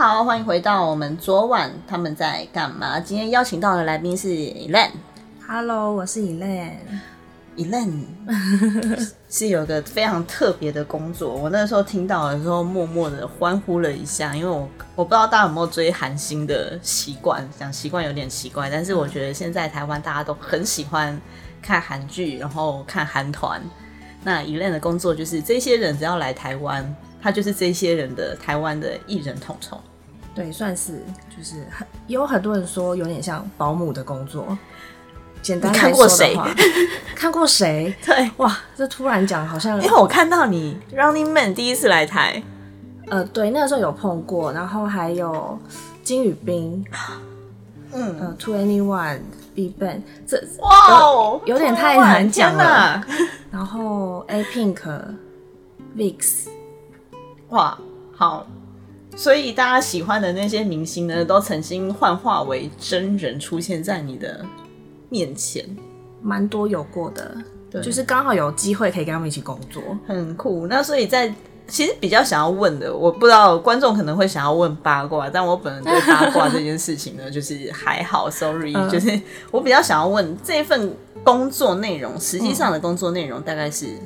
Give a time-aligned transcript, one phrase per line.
[0.00, 2.98] 家好，欢迎回到我们昨晚他们在干嘛？
[2.98, 4.92] 今天邀请到的来宾是 Elaine。
[5.46, 6.78] Hello，我是 Elaine。
[7.54, 8.06] Elaine
[9.28, 21.20] 是有个非常特别的工作，我那时候听到的时候，默默的欢呼了一下，因为我我不知道大家有没有追韩星的习惯，讲习惯有点奇怪，但是我觉得现在台湾大家都很喜欢
[21.60, 23.60] 看韩剧，然后看韩团。
[24.24, 29.78] 那 Elaine 的工作就是这些人只要来台湾，他就是这些人的台湾的艺人统筹。
[30.40, 30.92] 对，算是
[31.36, 34.56] 就是很有很多人说有点像保姆的工作。
[35.42, 36.34] 简单看过谁？
[37.14, 37.94] 看过谁？
[38.04, 42.42] 对，哇，这突然讲好像因为我看到你 Running Man 第一次来台，
[43.08, 45.58] 呃，对，那个时候有碰过，然后还有
[46.02, 46.82] 金宇彬，
[47.92, 49.20] 嗯，呃，To Anyone、
[49.54, 53.06] Big Bang，这哇哦，有点太难讲了了。
[53.50, 54.78] 然后 A Pink、
[55.96, 56.46] VIX，
[57.50, 57.78] 哇，
[58.14, 58.46] 好，
[59.20, 64.42] 所以大家喜欢的那些明星呢，都曾经幻化为真人出现在你的
[65.10, 65.62] 面前，
[66.22, 67.36] 蛮多有过的，
[67.70, 69.82] 对就是刚好有机会可以跟他们一起工作。
[70.06, 70.66] 很酷。
[70.66, 71.30] 那所以在
[71.68, 83.98] 其实比较想要问的，我不知道观众可能会想要问八卦，但我本人对八卦这件事情呢，就是还好， sorry，、嗯就是我比较想要问这份工作内容，实际上的工作内容大概是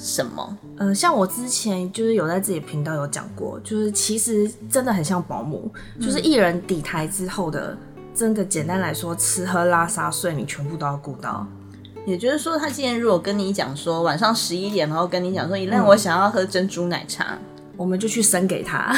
[0.00, 0.56] 什么？
[0.78, 5.70] 嗯，像我之前就是有在自己的频道有讲过，就是其实真的很像保姆，
[6.00, 7.76] 就是艺人底台之后的，
[8.14, 11.46] 真的简单来说，吃喝拉撒睡你全部都要顾到。
[12.06, 17.36] 也就是说，他今天如果跟你讲说晚上十一点，然后跟你讲说，一让我想要喝珍珠奶茶，
[17.76, 18.90] 我们就去生给他，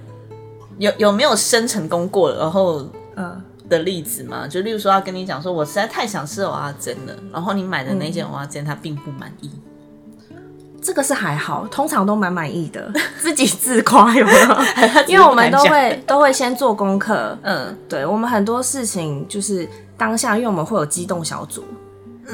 [0.78, 3.38] 有有没有生成功过然后呃，
[3.68, 4.48] 的例子吗？
[4.48, 9.50] 就例如说，他跟你讲说，我实在太想吃蚵仔煎了，然后你买的那件蚵仔煎他并不满意，
[10.82, 14.48] 这个是还好，通常都蛮满意的， 自己自夸有没有？
[15.06, 21.64] 因为我们都会都会先做功课，嗯，对我们很多事情就是当下，因为我们会有机动小组，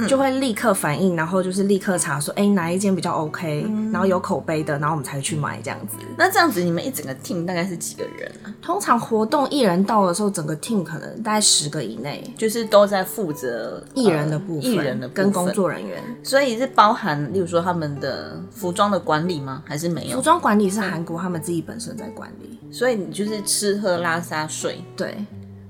[0.06, 5.96] 就会立刻反应，然后就是立刻查说，哎、哪一间比较 OK，、然后有口碑的，然后我们才去买这样子。
[6.16, 8.54] 那这样子你们一整个 team 大概是几个人啊？
[8.60, 16.02] 通常活动艺人到的时候，整个 team 可能大概十个以内，就是都在负责艺人的部分，呃艺人的跟工，作人员。
[16.22, 19.62] 所以是包含，例如说他们的服装的管理吗？
[19.64, 20.22] 还是没有服有？
[20.22, 25.14] 装管理是韩国他们自己本身在管理，所以你就是吃喝拉撒睡，对，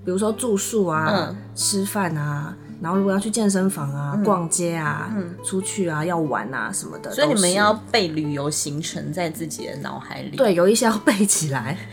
[0.04, 5.12] 比如说住宿啊、嗯吃饭啊，然后如果要去健身房啊、逛街啊、
[5.44, 10.36] 出去啊、要玩啊什么的，嗯所以你们要背旅游行程在自己的脑海里。
[10.36, 11.76] 对有一些要背起来。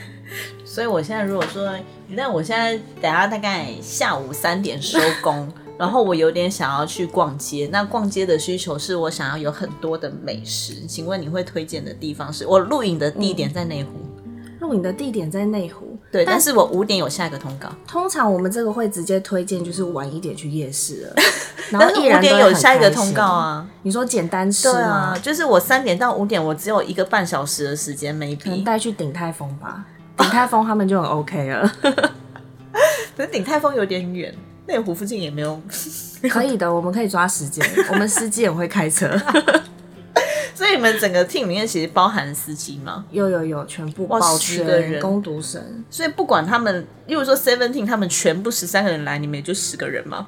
[0.65, 1.71] 所以我现在如果说，
[2.09, 5.47] 那我现在等下大概下午三点收工，
[5.77, 7.69] 然后我有点想要去逛街。
[7.71, 13.89] 那逛街的需求是我想要有很多的美食，请问你会推荐的地方是我录影的地点在内湖，
[14.59, 15.84] 录影的地点在内湖，
[16.15, 21.15] 对，但是我五点有下一个通告，通常我们这个会直接推荐就是晚一点去夜市了，
[21.69, 23.25] 然但是五点有下一个通告。
[23.25, 23.67] 啊。
[23.81, 25.19] 你说简单吃对吗啊，？
[25.21, 28.63] 就是我三点到五点，我只有一个半小时的时间可能，maybe。
[28.63, 29.83] 带去顶泰丰吧，
[30.15, 31.69] 顶泰丰他们就很 OK 了。
[33.17, 34.33] 可是鼎泰丰有点远，
[34.67, 35.61] 内湖附近也没有。
[36.29, 39.09] 可以的，我们可以抓时间，我们司机也会开车。
[40.75, 43.05] 你们整个 team 里面其实包含司机吗？
[43.11, 45.83] 有有有，全部哇保十个人全攻读生。
[45.89, 50.27] 所以不管他们，例如说 Seventeen，他们全部十三个人来，你们也就十个人吗？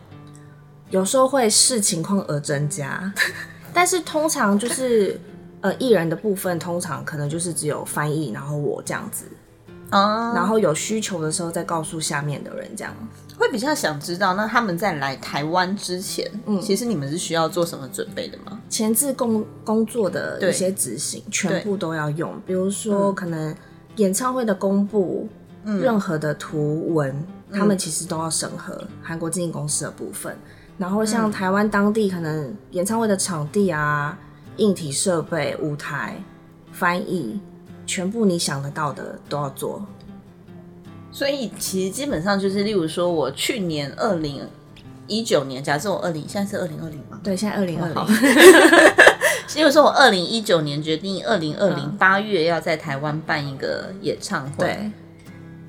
[0.90, 3.14] 有时候会视情况而增加，
[3.74, 5.20] 但是通常就是
[5.60, 9.26] 呃艺人的部分，通常可能就是只有翻译，然后我这样子，
[9.90, 12.94] 啊，然后有需求的时候再告诉下面的人这样。
[13.38, 18.60] 会比较想知道，那他们在来台湾之前，嗯，其实你们是需要做什么准备的吗？
[18.68, 22.34] 前置工工作的对一些执行，全部都要用。
[22.48, 23.56] 比如说，可能
[23.98, 25.30] 演唱会的公布，
[25.64, 27.24] 任何的图文，
[27.54, 30.36] 他们其实都要审核韩国经纪公司的部分。
[30.80, 34.18] 然后像台湾当地可能演唱会的场地啊、
[34.58, 36.20] 硬体设备、舞台、
[36.72, 37.40] 翻译，
[37.88, 39.84] 全部你想得到的都要做。
[41.12, 44.48] 所以其实基本上就是，例如说我去年二零
[45.08, 47.20] 一九年，假设我二零现在是二零二零吗？
[47.24, 48.16] 对，现在二零二好零，
[49.56, 54.92] 例如 说我二零一九年决定二零二零八月要在台湾办一个演唱会，对，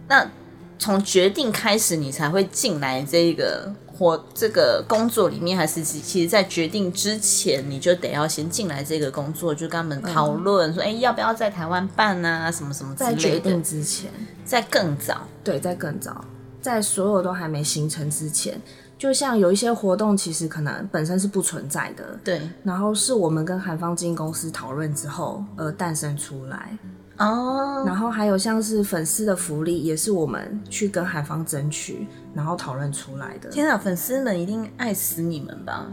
[0.09, 0.31] 那
[0.79, 14.09] 从决定开始，你才会进来这个活这个工作里面，还是其其实在决定之前，你就得要先进来这个工作，就跟他们讨论说，哎、要不要在台湾办啊，什么什么之在决定，之前，
[14.45, 16.25] 在更早，对，在更早，
[16.63, 18.61] 在所有都还没形成之前，
[18.97, 26.79] 就像有一些活动，其实可能本身是不存在的，对，然后是我们跟韩方经纪公司讨论之后而诞生出来。
[27.19, 27.85] 哦。
[27.87, 33.49] 然后还有像是粉丝的福利，也是我们去跟海方争取，然后讨论出来的。
[33.51, 35.87] 天啊，粉丝们一定爱死你们吧？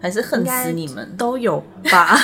[0.00, 2.18] 还是恨死你们都有吧？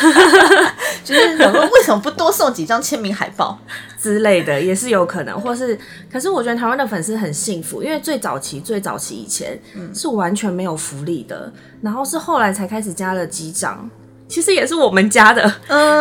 [1.05, 3.57] 就是想说，为什么不多送几张签名海报
[3.97, 5.41] 之类的，也是有可能。
[5.41, 5.79] 或是，
[6.13, 9.57] 可是我觉得台湾的粉丝很幸福，因为最早期、最早期以前
[9.95, 13.89] 是完全没有福利的，然后是后来才开始加了机长，
[14.29, 15.43] 其实也是我们加的，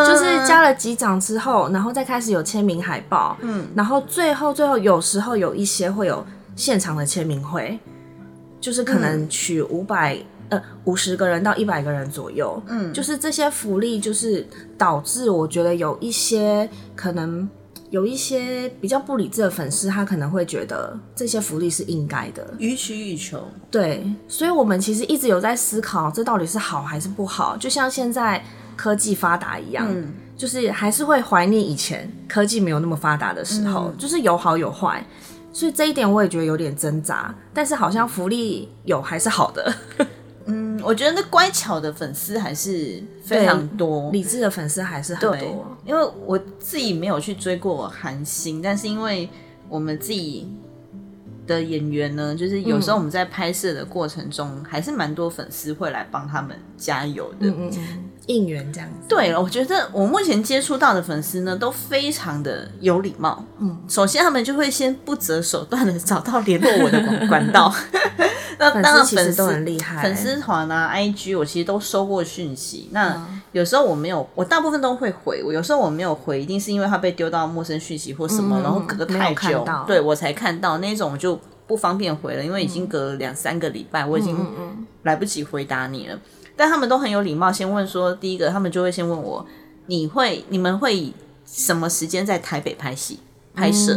[0.06, 6.26] 就是加了几掌之后，然后再开始有签名海报，嗯，然后最后最后有时候有一些会有
[6.56, 7.80] 现场的签名会，
[8.60, 10.18] 就是可能取五百。
[10.50, 14.48] 呃，五十个人到一百个人左右，嗯，就是这些福利，就是
[14.78, 17.46] 导致我觉得有一些可能
[17.90, 23.48] 有一些比较不理智的粉丝，他可能会觉得这些福利是应该的，予取予求。
[23.72, 27.56] 对，所以我们其实一直有在思考，这到底是好还是不好？
[27.56, 28.44] 就像现在
[28.76, 29.88] 科技发达一样，
[30.36, 35.06] 就是还是会怀念以前科技没有那么发达的时候，就是有好有坏。
[35.54, 39.74] 所以这一点我也觉得有点挣扎，但是好像福利有还是好的。
[40.88, 45.78] 嗯，我觉得那乖巧的粉丝还是非常多，理智的粉丝还是很多。
[45.86, 49.30] 因为我自己没有去追过韩星，但是因为
[49.68, 50.48] 我们自己
[51.46, 58.96] 的演员呢，就是有时候我们在拍摄的过程中，还是蛮多粉丝会来帮他们加油的，嗯嗯，应援这样子。
[59.08, 63.46] 对了，我觉得我目前接触到的粉丝呢，都非常的有礼貌。
[63.60, 67.74] 嗯，首先他们就会先不择手段的找到联络我的管管道。
[68.60, 70.02] 那当然，粉丝都很厉害。
[70.02, 72.90] 粉丝团啊，IG，我其实都收过讯息。
[72.92, 75.44] 那有时候我没有，我大部分都会回。
[75.44, 84.36] 我有时候我没有回，一定是因为他被丢到陌生讯息或什么，然后隔太久，对我才看到那种就不方便回了，因为已经隔了两三个礼拜，我已经
[85.04, 86.18] 来不及回答你了。
[86.58, 89.46] 但他们都很有礼貌，先问说，第一个他们就会先问我，
[89.86, 91.14] 你会你们会
[91.46, 93.20] 什么时间在台北拍戏
[93.54, 93.96] 拍摄？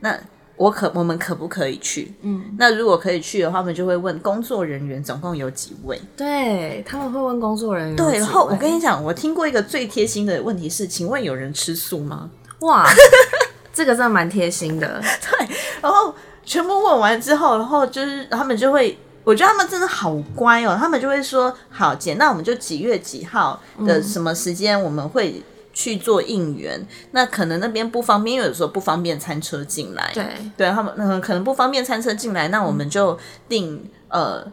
[0.00, 0.18] 那
[0.56, 2.14] 我可我们可不可以去？
[2.22, 6.00] 嗯，那如果可以去的话，他们就会问工作人员总共有几位？
[6.16, 7.96] 对，他们会问工作人员。
[7.96, 12.30] 对，然后我跟你讲，我听过一个最贴心的问题是，请问有人吃素吗？
[12.60, 12.86] 哇，
[13.72, 15.00] 这个真的蛮贴心的。
[15.02, 15.48] 对，
[15.80, 25.42] 然后全部问完之后，然后就是他们就会，我觉得他们真的好乖哦，他们就会说，好姐，那我们就几月几号的什么时间我们会。
[25.74, 30.10] 去做应援，那可能那边不方便，因为有时候不方便餐车进来。
[30.12, 34.44] 对，对他们嗯，可能不方便餐车进来，那我们就定呃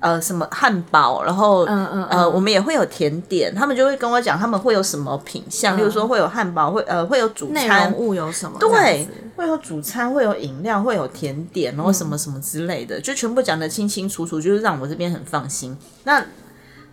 [0.00, 8.58] 呃什么汉堡，然后嗯嗯呃，我们也会有甜点，他们就会跟我讲他们会有什么品相，例如说会有汉堡，会呃会有主餐物有什么？
[8.58, 15.76] 对，会有主餐，会有饮料，会有甜点，然后什么什么之类的，就全部讲的清清楚楚，就是让我这边很放心。
[16.04, 16.24] 那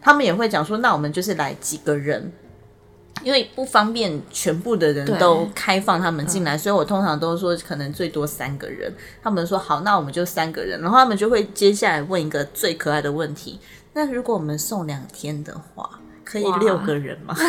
[0.02, 2.32] 他们也会讲说，那我们就是来几个人。
[3.24, 8.94] 因为不方便全部的人都开放他们进来，所以我通常都说可能最多三个人。
[9.22, 13.60] 他们说好，那我们就三个人，然后他们就会接下来问一个最可爱的问题：
[13.94, 15.90] 那如果我们送两天的话，
[16.24, 17.36] 可以六个人吗？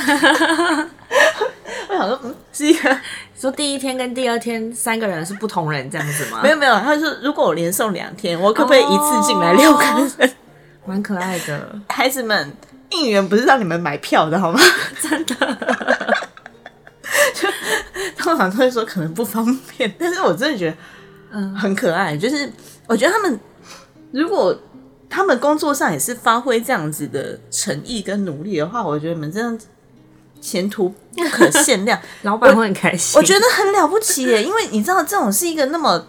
[1.89, 2.97] 我想说，嗯，是一个
[3.39, 6.41] 说第一天跟第二天三个人是不同人这样子吗？
[6.43, 9.83] 没有没有，他说如果我连送两天，我可不可以一次进来六个
[10.19, 10.33] 人？
[10.85, 12.53] 蛮可爱的，孩子们。
[12.95, 14.61] 应援不是让你们买票的好吗？
[15.01, 15.35] 真的，
[17.35, 17.49] 就
[18.17, 19.45] 通常都会说可能不方
[19.77, 20.77] 便，但是我真的觉得，
[21.33, 22.17] 嗯，很可爱。
[22.17, 22.51] 就是
[22.87, 23.39] 我觉得他们
[24.13, 24.57] 如果
[25.11, 29.59] 他们工作上也是发挥这样子的诚意跟努力的话，我觉得你们这样
[30.41, 33.19] 前途不可限量， 老板会很开心。
[33.19, 36.07] 我觉得很了不起耶，因为你知道这种是一个那么。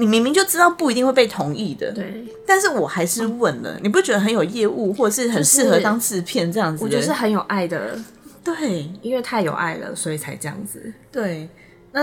[0.00, 3.78] 你明明就知道不一定会被同意的，对，但是我还是问了。
[3.82, 6.82] 你不觉得很有业务，或者是很适合当制片这样子？
[6.82, 7.98] 我觉得是很有爱的，
[8.42, 10.90] 对，因为太有爱了，所以才这样子。
[11.12, 11.46] 对，
[11.92, 12.02] 那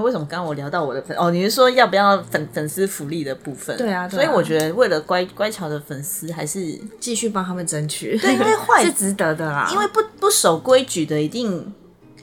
[0.00, 1.30] 为什么刚刚我聊到我的粉哦？
[1.30, 3.76] 你是说要不要粉粉丝福利的部分？
[3.76, 8.16] 对啊，所以我觉得为了乖乖巧的粉丝，还是继续帮他们争取。
[8.16, 11.74] 对，因为坏 是值得的啦，因为不不守规矩的一定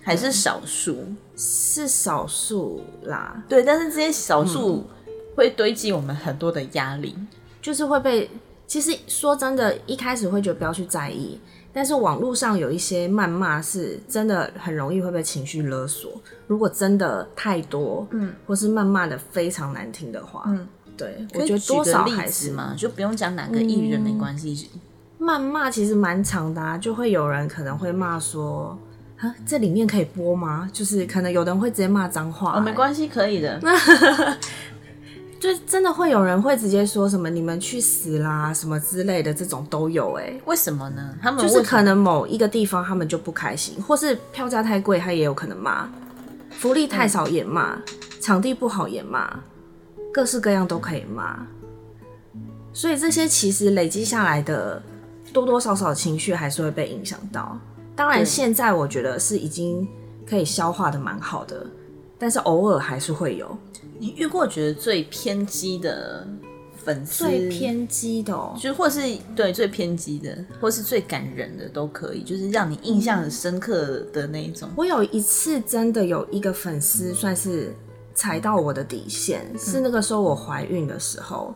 [0.02, 1.06] 还是少数。
[1.36, 4.86] 是少数啦，对，但是这些少数
[5.36, 7.16] 会堆积我们很多的压力，
[7.62, 8.30] 就是会被。
[8.68, 11.40] 其实说真的，一开始会觉得不要去在意，
[11.72, 16.14] 但是网络上有一些谩骂是真的很容易会被情绪勒索。
[16.48, 24.68] 如果真的太多，嗯，或是谩骂的非常难听的话，嗯，对，我觉得多少还是嘛，就不用讲哪个艺人没关系。
[25.20, 28.76] 谩骂其实蛮长的，就会有人可能会骂说。
[29.26, 30.70] 啊，这里面可以播吗？
[30.72, 33.60] 就是可能有人会直接骂脏话，哦，没关系，可以的。
[35.38, 40.34] 就真的会有人会直接说什么“你们去死啦”什么之类的，这种都有哎。
[40.46, 41.14] 为什么呢？
[41.22, 45.88] 他们就是可能某一个地方他们就不开心，或是票价太贵，他也有可能骂；
[46.50, 47.78] 福利太少也骂，
[48.20, 49.40] 场地不好也骂，
[50.12, 51.46] 各式各样都可以骂。
[52.74, 54.82] 所以这些其实累积下来的
[55.32, 57.60] 多多少少情绪还是会被影响到。
[57.96, 59.88] 当然，现在我觉得是已经
[60.26, 61.66] 可以消化的蛮好的，
[62.20, 63.58] 但是偶尔还是会有。
[63.98, 66.28] 你遇过觉得最偏激的
[66.76, 67.24] 粉丝？
[67.24, 69.00] 最偏激的，哦，就或是
[69.36, 74.70] 对最偏激的，或是最感人的都可以，就是让你印象很深刻的那一种。
[74.76, 77.74] 我有一次真的有一个粉丝算是
[78.14, 81.54] 踩到我的底线，是那个时候我怀孕的时候。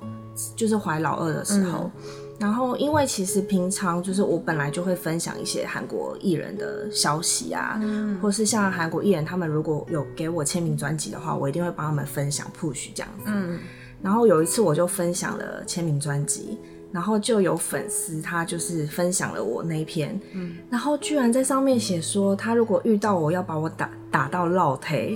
[0.55, 1.91] 就是怀老二的时候，
[2.39, 7.79] 然后因为其实平常就是我本来就会分享一些韩国艺人的消息啊，
[8.22, 13.25] 或是像韩国艺人他们如果有给我签名专辑的话，我一定会帮他们分享 push 这样子。
[13.27, 13.60] 嗯，
[14.01, 16.58] 然后有一次我就分享了签名专辑，
[16.93, 25.15] 然后就有粉丝他就是分享了我那一篇，嗯，然后居然在上面写说他如果遇到我要把我打打到落胎。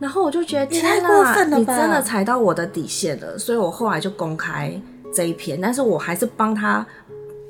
[0.00, 4.80] 然后我就觉得天哪，你真的踩到我的底线了，所以我后来就公开
[5.18, 6.86] 这一篇，但是我还是帮他，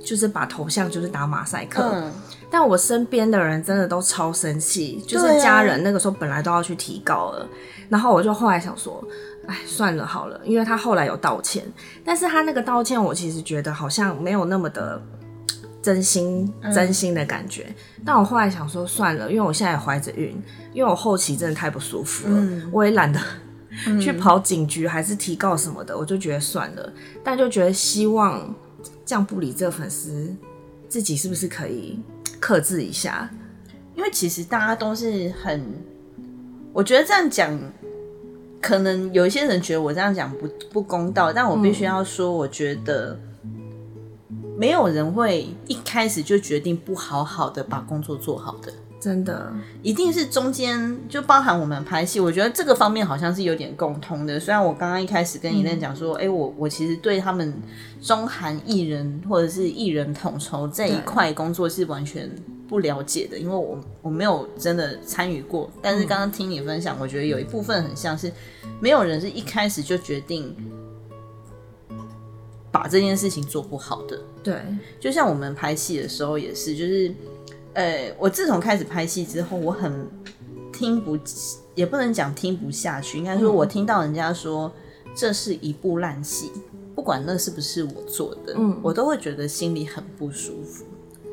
[0.03, 2.03] 就是把头像就是打马赛克。
[2.51, 7.47] 但我身边的人真的都超生气，就是家人那个时候本来都要去提告了，
[7.91, 9.05] 然后我就后来想说，
[9.47, 11.63] 哎，算了好了，因为他后来有道歉，
[12.03, 14.99] 但是他那个道歉我其实觉得好像没有那么的。
[15.81, 17.65] 真心真心的感觉，
[18.05, 20.37] 但我后来想说算了，因为我现在也怀着孕，
[20.75, 23.19] 因为我后期真的太不舒服了，我也懒得
[24.01, 26.93] 去跑警局还是提告什么的，我就觉得算了。
[27.23, 28.55] 但就觉得希望
[29.05, 30.35] 这样不理这粉丝，
[30.89, 31.99] 自己是不是可以
[32.41, 33.31] 克制一下？
[33.95, 35.63] 因为其实大家都是很，
[36.73, 37.59] 我觉得这样讲，
[38.61, 43.19] 可能有一些人觉得我这样讲不不公道，但我必须要说，我觉得。
[44.59, 49.53] 没有人会一开始就决定不好好的把工作做好的，真的，
[49.83, 54.41] 一定是中间就包含我们拍戏，我觉得这个方面好像是有点共通的。
[54.41, 57.55] 虽然我刚刚一开始跟伊莲讲说，哎，我我其实对他们
[58.03, 62.29] 中韩艺人或者是艺人统筹这一块工作是完全
[62.69, 65.71] 不了解的，因为我我没有真的参与过。
[65.81, 68.33] 但是刚刚听你分享，我觉得有一部分很像是
[68.81, 70.55] 没有人是一开始就决定。
[72.71, 74.55] 把这件事情做不好的，对，
[75.01, 77.13] 就像我们拍戏的时候也是，就是，
[77.75, 80.09] 呃，我自从开始拍戏之后，我很
[80.73, 81.19] 听不，
[81.75, 84.73] 也不能讲听不下去，应该说，我听到人家说
[85.15, 86.51] 这是一部烂戏，
[86.95, 90.85] 不管那是不是我做的，嗯，我都会觉得心里很不舒服。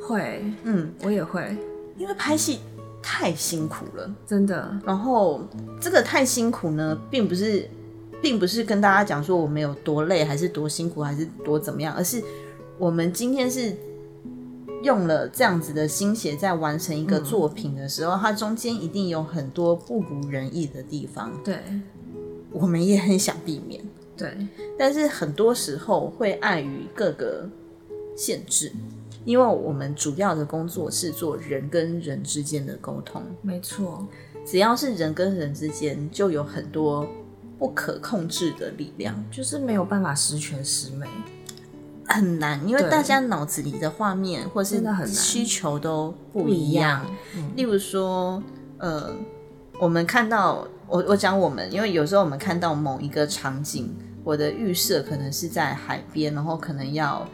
[0.01, 1.57] 会，嗯，我也会，
[1.97, 2.59] 因为拍戏
[3.01, 4.77] 太辛苦了，真的。
[4.85, 5.41] 然后
[5.81, 7.69] 这个太辛苦呢，并不是。
[8.21, 12.19] 并不是跟大家讲说我们有多累，还是多辛苦，还是多怎么样，而是
[12.79, 13.75] 我们今天是
[14.85, 21.33] 用了这样子的心血在完成一个作品的时候，它中间一定有很多不如人意的地方。
[21.43, 21.59] 对，
[22.51, 23.83] 我们也很想避免。
[24.15, 24.47] 对，
[24.79, 27.49] 但是很多时候会碍于各个
[28.15, 28.71] 限制，
[29.25, 33.21] 因为我们主要的工作是做人跟人之间的沟通。
[33.41, 34.07] 没错，
[34.45, 37.05] 只要是人跟人之间，就有很多。
[37.57, 41.07] 不可控制的力量，就是没有办法十全十美，
[42.07, 47.05] 很难，因为大家脑子里的画面或是需求都不一样。
[47.55, 48.41] 例如说，
[48.77, 49.13] 呃，
[49.79, 57.27] 我们看到我我讲我们，因为有时候我们看到某一个场景，我的预设可能是在海边，然后可能要。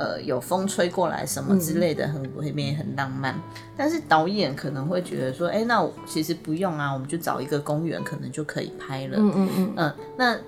[0.00, 3.34] 呃，有风吹过来什么之类的，很会面很浪漫。
[3.76, 9.16] 但是导演可能会觉得说，哎，那其实不用啊，我们就找一个公园，可能就可以拍了。
[9.18, 9.72] 嗯嗯嗯。
[9.74, 10.38] 嗯，那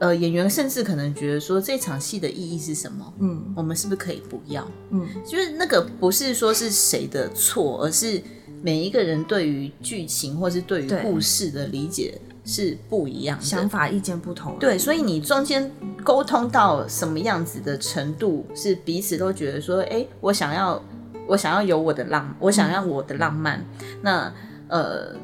[0.00, 3.12] 呃，演员甚至可能觉得说，这场戏的意义是什么？
[3.20, 4.66] 嗯，我们是不是可以不要？
[4.90, 8.22] 嗯，就是那个不是说是谁的错，而是
[8.62, 12.20] 每一个人对于剧情或是对于故事的理解。
[12.44, 14.56] 是不一样，想法意见不同。
[14.58, 15.70] 对，所以你中间
[16.02, 20.82] 沟通到什么样子的程度，是彼此都觉得说，哎，我想要，
[21.26, 23.62] 我想要有我的浪，我想要我的浪漫。
[24.00, 24.32] 那
[24.68, 25.14] 呃，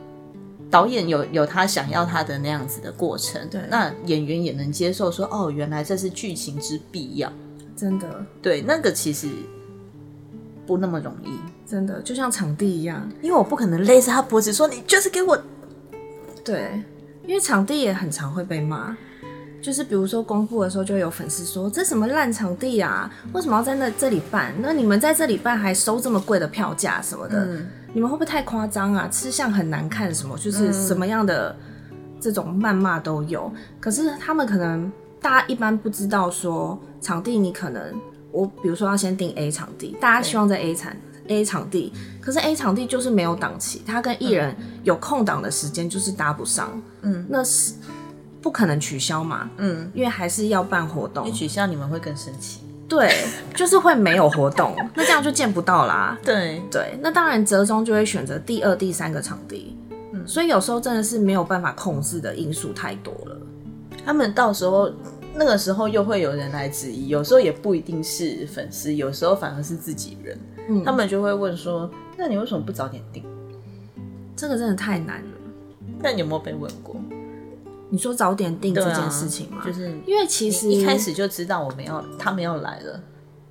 [0.70, 7.32] 导演有有他想要他的那样子的过程，对，那演员也能接受说，哦，原来这是剧情之必要。
[7.76, 9.28] 真的，对，那个其实
[10.66, 15.38] 不那么容易，真的，就像场地一样，因为我不可能勒着他脖子说，你就是给我，
[16.44, 16.82] 对。
[17.26, 18.94] 因为场地也很常会被骂，
[19.62, 24.52] 就是比如说公布的时候，就有粉丝说这什么烂场地啊，为什么要在那这里办？
[24.60, 27.48] 那你们在这里办还收这么贵的票价什么的，
[27.94, 29.08] 你们会不会太夸张啊？
[29.08, 30.36] 吃相很难看什么？
[30.36, 31.56] 就是什么样的
[32.20, 33.50] 这种谩骂都有。
[33.80, 37.94] 可是他们可能大家一般不知道说场地，你可能
[38.32, 40.92] 我比如说要先定 A 场地，大家希望在 A 场
[41.28, 47.74] A 场地，可是 A 场地就是没有档期，他跟艺人有空档的时间就是搭不上，嗯，那是
[48.42, 52.60] 不可能取消嘛，嗯，因为还是要办活动，一取消你们会更生气。
[52.88, 53.10] 对，
[53.54, 56.18] 就是会没有活动， 那这样就见不到啦。
[56.22, 59.76] 对对，那当然折中就会选择第二、第三个场地。
[60.12, 63.36] 嗯，所以有时候真的是没有办法控制的因素太多了。
[64.04, 64.90] 他们到时候
[65.34, 70.38] 那个时候又会有人来质疑，有时候也不一定是粉丝，有时候反而是自己人。
[70.68, 73.24] 嗯，他们就会问说：“那你为什么不早点定？”
[74.36, 75.30] 这个真的太难了。
[76.00, 76.96] 那你有没有被问过？
[77.94, 79.62] 你说早点定这件事情吗？
[79.64, 83.00] 就是因为其实一开始就知道我们要他们要来了，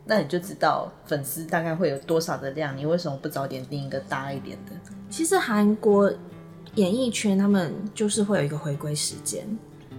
[0.04, 2.76] 那你就知道粉丝大概会有多少的量。
[2.76, 4.74] 你为什么不早点定一个大一点的？
[5.10, 6.12] 其实韩国
[6.76, 9.48] 演艺圈他们就是会有一个回归时间，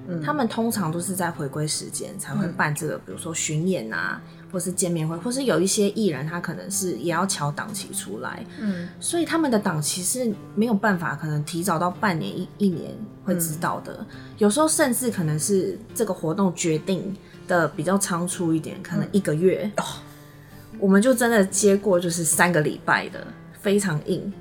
[0.07, 4.21] 嗯，他们通常都是在回归时间才会办这个，比如说巡演啊。
[4.53, 12.93] 或是见面会，或是有一些艺人，他可能是也要调档期出来，嗯，所以他们的档期是没有办法，可能提早到半年一一年
[13.25, 14.07] 会知道的。
[14.39, 17.17] 有时候甚至可能是这个活动决定
[17.49, 19.69] 的比较仓促一点，可能一个月，
[20.79, 23.27] 我们就真的接过就是三个礼拜的
[23.61, 24.33] 非常硬，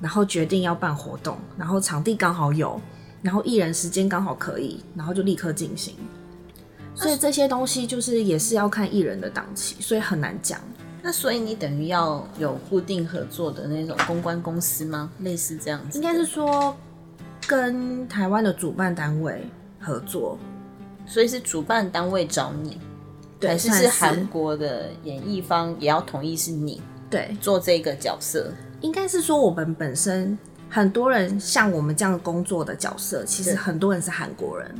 [0.00, 2.80] 然后决定要办活动，然后场地刚好有，
[3.22, 5.94] 然后艺人时间刚好可以，然后就立刻进行。
[6.94, 10.60] 所以这些东西就是也是要看艺人的档期，所以很难讲。
[11.02, 15.10] 那所以你等于要有固定合作的那种公关公司吗？
[15.20, 15.98] 类似这样子？
[15.98, 16.76] 应该是说
[17.46, 19.44] 跟台湾的主办单位
[19.80, 20.38] 合作，
[21.06, 22.78] 所以是主办单位找你，
[23.40, 28.52] 还是是韩国的演艺方也要同意是你对做这个角色？
[28.80, 30.38] 应该是说我们本身
[30.74, 34.74] 很多人像我们这样工作的角色，其实很多人是韩国人。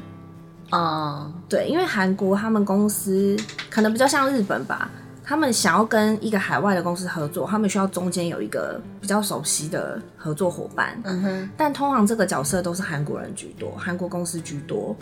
[0.70, 3.36] 啊，对，因为韩国他们公司
[3.68, 4.90] 可能比较像日本吧，
[5.22, 10.98] 他们想要跟一个海外的公司合作，他们需要中间有一个比较熟悉的合作伙伴。
[11.04, 14.96] 嗯哼，但通常这个角色都是韩国人居多，韩国公司居多。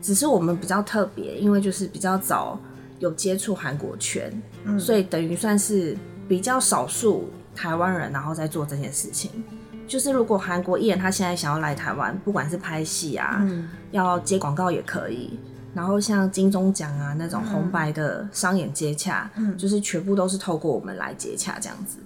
[0.00, 2.56] 只是我们比较特别，因为就是比较早
[3.00, 4.32] 有接触韩国圈，
[4.78, 5.96] 所以等于算是
[6.28, 9.42] 比较少数台湾人，然后在做这件事情。
[9.86, 13.46] 就是如果韩国艺人他现在想要来台湾，不管是拍戏啊，
[13.90, 15.38] 要接广告也可以。
[15.74, 21.98] 然后像金钟奖啊那种红白的商演接洽，就是全部都是透过我们来接洽这样子。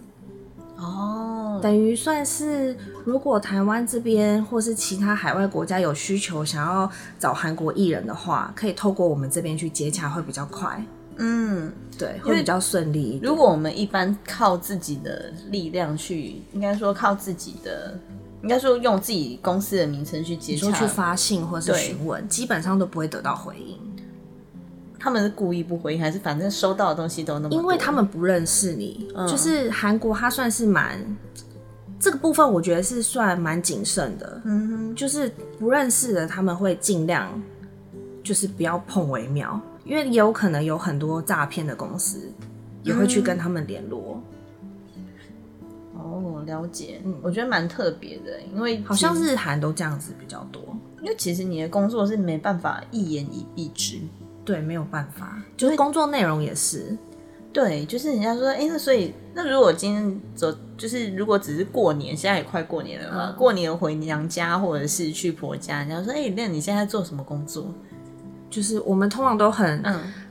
[0.77, 10.85] 哦，等于算是如果台湾这边或是其他海外国家有需求想要找韩国艺人的话，可以透过我们这边去接洽会比较快。
[11.21, 13.21] 嗯，对，会比较顺利。
[13.23, 17.97] 如果我们一般靠自己的力量去，应该说靠自己的，
[18.43, 23.79] 应该说用自己公司的名称去接洽、去发信或者是询问，基本上都不会得到回应。
[24.99, 27.55] 他们是故意不回应，还是反正收到的东西都那么？
[27.55, 30.99] 因为他们不认识你，就是韩国，他算是蛮
[31.99, 34.41] 这个部分，我觉得是算蛮谨慎的。
[34.45, 37.29] 嗯哼，就是不认识的，他们会尽量
[38.23, 39.61] 就是不要碰为妙。
[39.91, 42.33] 因为有可能有很多诈骗的公司
[42.85, 44.23] 也会去跟他们联络。
[45.95, 47.01] 哦，了解。
[47.05, 50.63] 嗯，我觉得蛮特别的，因为好像日韩都这样子比较多。
[51.03, 53.99] 因为其实你的工作是没办法一言以蔽之。
[54.45, 55.43] 对，没有办法。
[55.57, 56.97] 就是工作内容也是。
[57.53, 67.67] 对，就是人家说，哎，那所以那如果今天走，就是如果只是过年，现在也快过年了嘛，过年回娘家或者是去婆家，人家说，哎，那你现在做什么工作？
[68.51, 69.83] 就是我们通常都很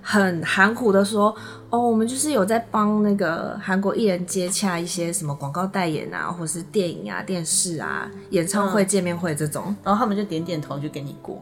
[0.02, 1.34] 很含糊的说，
[1.70, 11.42] 哦，我们就是有在帮那个韩国艺人接洽一些什么广告代言啊，或是电影啊、电视啊、演唱会、见面会这种，然后他们就点点头就给你过。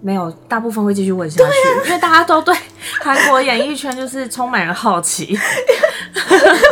[0.00, 2.54] 没有，大部分会继续问下去，因为大家都对
[3.00, 5.36] 韩国演艺圈就是充满了好奇。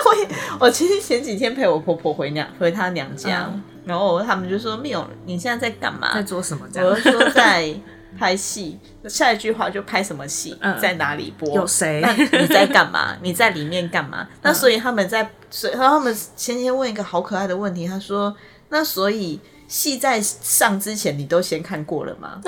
[0.05, 3.51] 我我其实前几天陪我婆婆回娘回她娘家，
[3.85, 6.15] 然后他们就说：“没有，你现在在干嘛？
[6.15, 7.75] 在做什么？”我就说在。
[8.19, 12.03] 拍戏，下一句话就拍什么戏，在哪里播，有谁？
[12.33, 13.17] 你在干嘛？
[13.23, 14.29] 你在里面干嘛？
[14.43, 18.37] 那所以他们在，所以他们前天问一个好可爱的问题，他说
[18.71, 22.41] ：“那所以戏在上之前，你都先看过了吗？”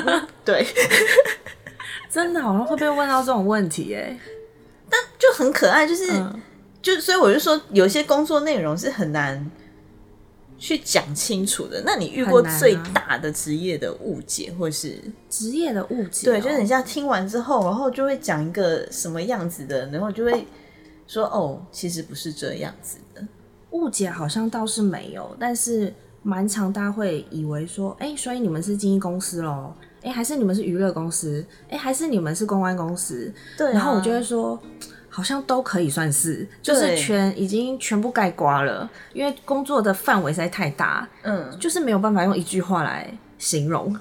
[0.44, 0.66] 对，
[2.10, 4.18] 真的好像会被问到这种问题哎，
[4.90, 6.06] 但就很可爱，就是
[6.82, 9.50] 就所以我就说，有些工作内容是很难。
[10.60, 16.26] 去讲清楚的，那你遇过最大的职业的误解，或是职业的误解？
[16.26, 20.46] 对，就是你像听完之后，然后就会讲一个什么样子的，然后就会
[21.06, 23.26] 说：“哦，其实不是这样子的。”
[23.72, 25.92] 误解好像倒是没有，但是
[26.22, 29.72] 蛮常大家会以为说，哎、所以你们是经纪公司喽？
[30.02, 31.42] 哎、还是你们是娱乐公司？
[31.70, 33.32] 哎、还是你们是公关公司？
[33.56, 34.60] 对啊然后我就会说，
[35.10, 43.94] 好像都可以算是，就是全已经全部盖刮了，因为工作的范围实在太大，嗯，就是没有办法用一句话来形容，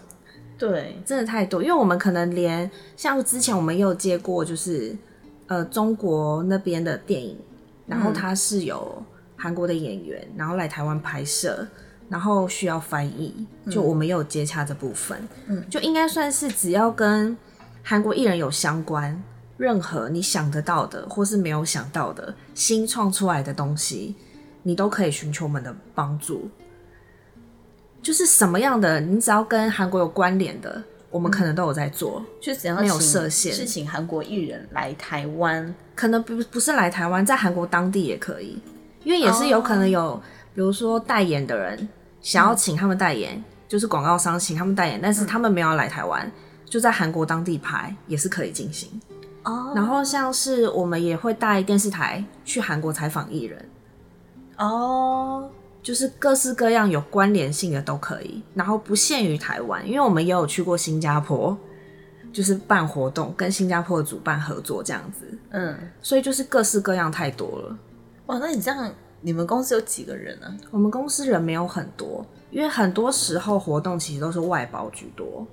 [0.57, 1.61] 对，真的太多。
[1.61, 4.95] 因为我们可能连像之前我们也有接过，就是
[5.47, 7.37] 呃中国那边的电影，
[7.85, 9.03] 然后它是有
[9.35, 11.67] 韩国的演员，然后来台湾拍摄。
[12.11, 17.37] 然后需要翻译，就我们也有接洽这部分，嗯，就应该算是只要跟
[17.83, 19.21] 韩国艺人有相关，
[19.59, 24.15] 任何你想得到的或是没有想到的新创出来的东西，
[24.63, 26.49] 你都可以寻求我们的帮助。
[28.01, 32.23] 就是什么样的，你只要跟韩国有关联的，我们可能都有在做。
[32.39, 38.57] 就只要没有设限是请韩国艺人来台湾，可能不不是来台湾，在韩国当地也可以，
[39.03, 40.15] 因为也是有可能有，
[40.55, 41.89] 比如说代言的人
[42.21, 46.31] 想要请他们代言，就是广告商请他们代言，但是他们没有来台湾，
[46.63, 48.89] 就在韩国当地拍，也是可以进行。
[49.49, 53.69] 哦然后像是我们也会带电视台去韩国采访艺人，
[54.57, 55.49] 哦，
[55.81, 61.57] 就是各式各样有关联性的都可以，然后不限于台湾，因为我们也有去过新加坡，
[62.31, 67.77] 就是办活动跟新加坡的主办合作这样子，嗯，所以就是各式各样太多了。
[68.27, 70.53] 哇，那你这样，你们公司有几个人啊？
[70.71, 75.47] 我们公司人没有很多，因为很多时候活动其实都是外包居多，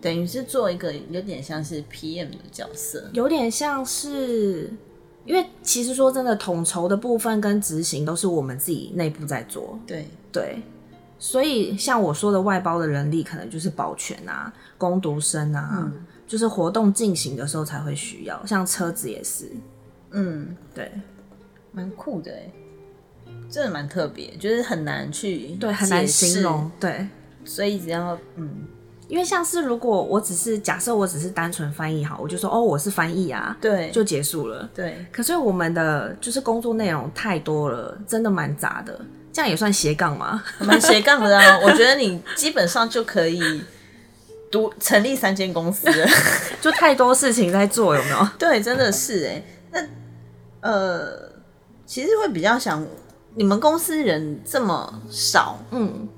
[0.00, 4.72] 等于是做一个有点像是 PM 的角色，有点像是，
[5.24, 10.62] 因为其实说真的，统筹的部分跟执行都是我们自己内部在做，对，对，
[11.18, 15.92] 所以像我说的外包的人力，可能就是保全啊、工读生啊，
[16.26, 19.50] 就是活动进行的时候才会需要，像车子也是，
[20.10, 20.90] 嗯，对。
[21.72, 22.50] 蛮酷的哎，
[23.48, 27.06] 真的蛮特别，就是很难去对，很难形容，，对。
[27.44, 28.66] 所以只要嗯，
[29.10, 34.70] 因为像是如果我只是假设我只是单纯翻译好，我就说哦我是翻译啊，对，就结束了。
[34.72, 38.98] 对，可是我们的就是工作内容太多了，真的蛮杂的。
[39.32, 40.40] 这样也算斜杠吗？
[40.60, 41.58] 蛮斜杠的啊。
[41.58, 43.60] 我觉得你基本上就可以
[44.50, 46.08] 独成立三间公司了。
[46.62, 48.28] 就太多事情在做，有没有？
[48.38, 49.42] 对，真的是哎。
[49.72, 49.80] 那
[50.60, 51.32] 呃，
[51.84, 52.86] 其实会比较想，
[53.34, 56.08] 你们公司人这么少，嗯，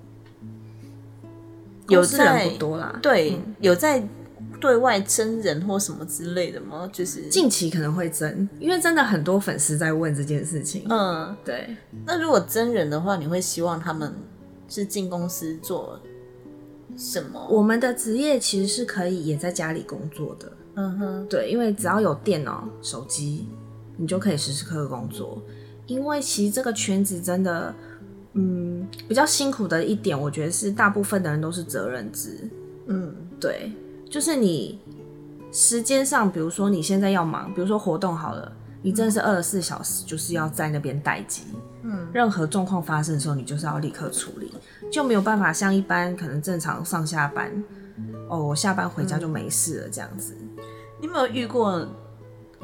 [1.93, 2.99] 有在不多啦。
[3.03, 4.03] 对，有在
[4.61, 6.89] 对外真人或什么之类的吗？
[6.93, 10.85] 就是近期可能会真，因为真的很多粉丝在问这件事情。
[10.89, 11.77] 嗯，对，
[12.07, 14.15] 那如果真人的话，你会希望他们
[14.69, 15.99] 是进公司做
[16.97, 17.47] 什么？
[17.51, 20.53] 我们的职业其实是可以也在家里工作的。
[20.75, 23.49] 嗯哼，对，因为只要有电脑、手机，
[23.97, 25.43] 你就可以时时刻刻工作。
[25.87, 27.75] 因为其实这个圈子真的，
[28.35, 32.49] 嗯，比较辛苦的一点，我觉得是大部分的人都是责任制。
[32.87, 33.71] 嗯，对，
[34.09, 34.81] 就是你
[35.53, 41.43] 时间上，比如说你现在要忙，比如说活动好了，你真的是二十四小时就是要在那边待机。
[41.83, 44.53] 嗯，任何状况发生的时候，你就是要立刻处理，
[44.91, 47.51] 就没有办法像一般可能正常上下班，
[48.29, 50.35] 哦，我下班回家就没事了这样子。
[51.01, 51.87] 你有没有遇过？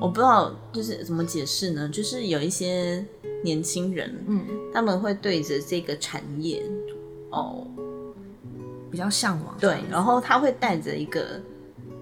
[0.00, 1.88] 我不知道，就是怎么解释呢？
[1.88, 3.04] 就是有一些
[3.42, 6.62] 年轻人，嗯，他们会对着这个产业，
[7.30, 7.66] 哦，
[8.90, 11.40] 比较向往对。，然后他会带着一个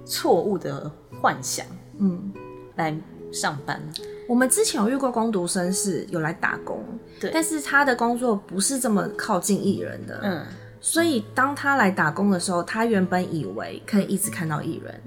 [0.04, 1.64] 错误的幻想
[1.98, 2.32] 嗯，
[2.76, 2.94] 来
[3.32, 3.82] 上班。
[4.28, 6.82] 我们之前有遇过工读生是有来打工，
[7.20, 10.44] 对但是他的工作不是这么靠近艺人的，嗯，
[10.80, 15.00] 所以当他来打工的时候，他原本以为可以一直看到艺人，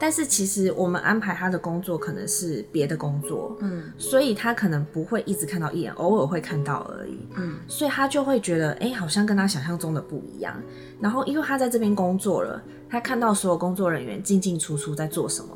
[0.00, 10.60] 但是其实我们安排他的工作可能是别的工作，嗯，所以他可能不会一直看到一眼，偶尔会看到而已，嗯，所以他就会觉得，哎、好像跟他想象中的不一样。
[10.98, 15.50] 然后因为他在这边工作了，他看到所有工作人员进进出出在做什么，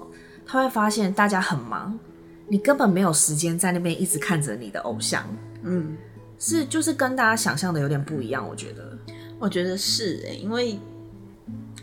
[0.44, 1.98] 他会发现大家很忙，
[2.46, 5.24] 你根本没有时间在那边一直看着你的偶像，
[5.62, 5.96] 嗯，
[6.38, 8.96] 是就是跟大家想象的有点不一样，我觉得。
[9.40, 10.78] 我觉得是哎、因为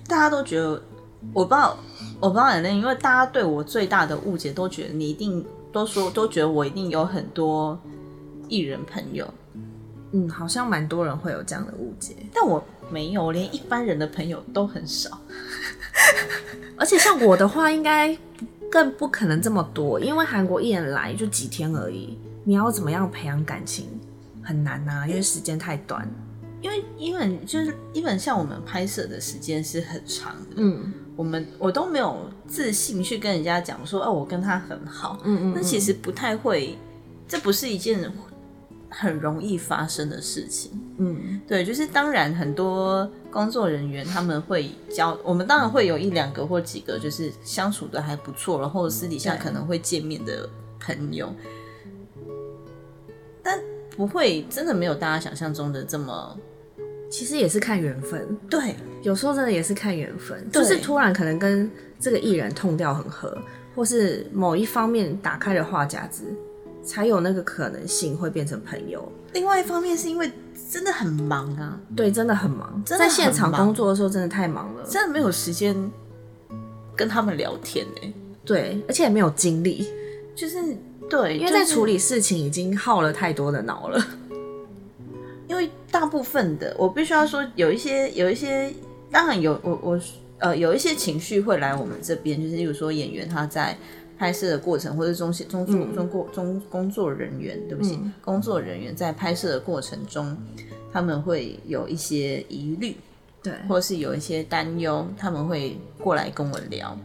[0.08, 0.82] 大家都觉得，
[1.34, 1.78] 我不知道，
[2.20, 7.80] 我不知道奶奶，因为大家对我最大的误解都觉得你一定都说都觉得我一定有很多
[8.48, 9.32] 艺人朋友，
[10.12, 15.20] 嗯，好像蛮多人会有这样的误解，但我没有，连一般人的朋友都很少。
[16.76, 18.18] 而且像我的话，应该
[18.72, 23.88] 更不可能这么多，因为韩国艺人来就几天而已，你要怎么样培养感情
[24.42, 26.10] 很难呐、因为时间太短。
[26.62, 36.78] 因为因为就是因为像我们拍摄的时间是很长的，嗯我们我都没有自信去跟人家讲说，哦，我跟他很好，嗯嗯，那其实不太会，
[37.28, 38.12] 这不是一件
[38.90, 40.72] 很容易发生的事情。
[40.98, 51.34] 嗯，对，就是当然很多工作人员他们会交，我们当然会有一两个或几个就是相处的还不错，然后私底下可能会见面的朋友，
[53.44, 53.60] 但
[53.96, 56.38] 不会真的没有大家想象中的这么
[57.12, 58.76] 其实也是看缘分，对。
[59.04, 61.70] 有时候真的也是看缘分，就是突然可能跟
[62.00, 63.38] 这个艺人痛调很合，
[63.76, 66.24] 或是某一方面打开了话匣子，
[66.84, 69.12] 才有那个可能性会变成朋友。
[69.34, 70.32] 另外一方面是因为
[70.70, 74.84] 真的很忙啊，对，真的很忙，真的很在现场工作的时候真的太忙了。
[74.88, 75.76] 真的没有时间
[76.96, 78.14] 跟他们聊天呢、
[78.46, 79.88] 对，而且也没有精力，
[80.36, 80.58] 就是
[81.10, 84.00] 对，因为在就是处理事情已经耗了太多的脑了。
[85.92, 88.74] 大部分的，我必须要说，有一些有一些，
[89.12, 90.00] 当然有我我
[90.40, 93.78] 呃有一些情绪会来我们这边，就是例如说演员他在
[94.18, 98.14] 拍摄的过程，或者中中中中过中工作人员，对不起，嗯。
[98.24, 100.38] 工作人员在拍摄的过程中，
[100.94, 102.96] 他们会有一些疑虑，
[103.42, 106.96] 对，或是有一些担忧，他们会过来跟我聊，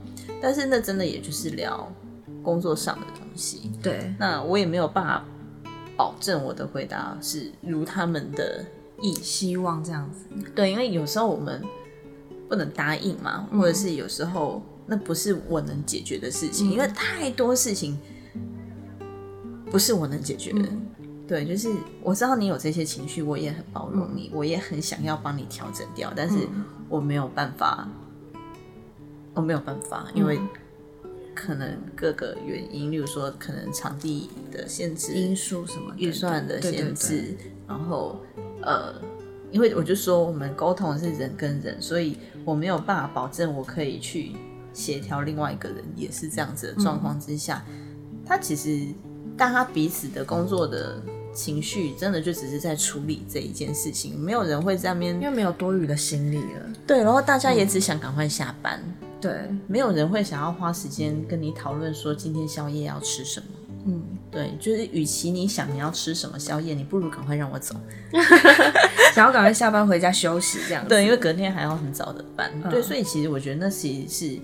[0.42, 1.90] 但是那真的也就是聊
[2.42, 5.24] 工作上的东西，对，那我也没有办法
[5.96, 8.64] 保证我的回答是如他们的
[9.00, 9.14] 意。
[9.14, 10.26] 希望这样子。
[10.54, 11.62] 对，因为有时候我们
[12.48, 17.98] 不能答应嘛，或者是有时候那不是我能解决的事情，因为太多事情
[19.70, 20.68] 不是我能解决的。
[21.26, 21.68] 对，就是
[22.04, 26.46] 我知道你有这些情绪，我也很包容你，我也很想要帮你调整掉，但是
[26.88, 27.88] 我没有办法，
[29.34, 30.38] 我没有办法，因为
[31.36, 38.18] 可能各个原因，例如说可能场地的限制、因素什么预算的限制，对然后
[38.62, 38.94] 呃，
[39.52, 44.32] 因为我就说我们沟通是人跟人，所以我没有办法保证我可以去
[44.72, 47.62] 协调另外一个人也是这样子的状况之下，
[48.24, 48.86] 他其实
[49.36, 51.00] 大家彼此的工作的
[51.34, 56.72] 情绪，真的就只是在处理这一件事情，没有人会在那边因为没有多余的心力了。
[56.86, 58.82] 对，然后大家也只想赶快下班，
[59.26, 63.46] 对，没有人会想要花时间跟你讨论说今天宵夜要吃什么。
[63.88, 67.74] 嗯，对，就是与其你想你要吃什么宵夜，你不如赶快让我走。
[69.14, 70.88] 想要赶快下班回家休息这样子。
[70.88, 72.50] 对，因为隔天还要很早的班。
[72.62, 74.40] 嗯对，所以其实我觉得那其实是，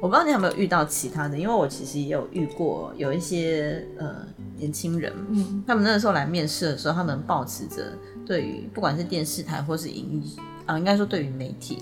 [0.00, 4.26] 我不知道你有没有遇到其他的，因为我其实也有遇过有一些呃
[4.58, 7.92] 年轻人，嗯他们那个时候来面试的时候，他们保持着
[8.26, 10.22] 对于不管是电视台或是影
[10.66, 11.78] 啊，应该说对于媒体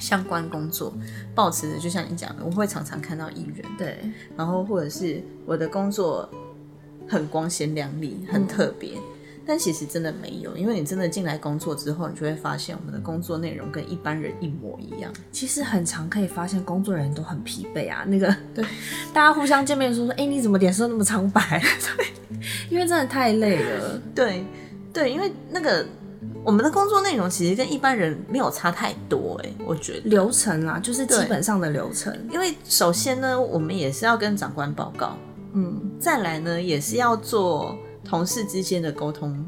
[0.00, 0.92] 相关工作，
[1.34, 3.98] 保持着就像你讲的，我会常常看到艺人，对，
[4.36, 6.28] 然后或者是我的工作
[7.08, 8.98] 很光鲜亮丽，很特别。
[9.50, 15.10] 但其实真的没有，因为你真的进来工作之后，你就会发现我们的工作内容跟一般人一模一样。
[15.32, 18.04] 其实很常可以发现工作人员都很疲惫啊。
[18.06, 18.62] 那个对，
[19.14, 21.40] 大家互相见面说说，哎、你怎么脸色那么苍白？
[21.96, 22.06] 对，
[22.68, 23.98] 因为真的太累了。
[24.14, 24.44] 对，
[24.92, 25.86] 对，因为那个
[26.48, 30.08] 我们的工作内容其实跟一般人没有差太多、哎，我觉得。
[30.08, 32.10] 流程啊，就是基本上的流程。
[32.32, 35.14] 因为首先呢，我们也是要跟长官报告，
[35.52, 39.46] 嗯再来呢，也是要做同事之间的沟通，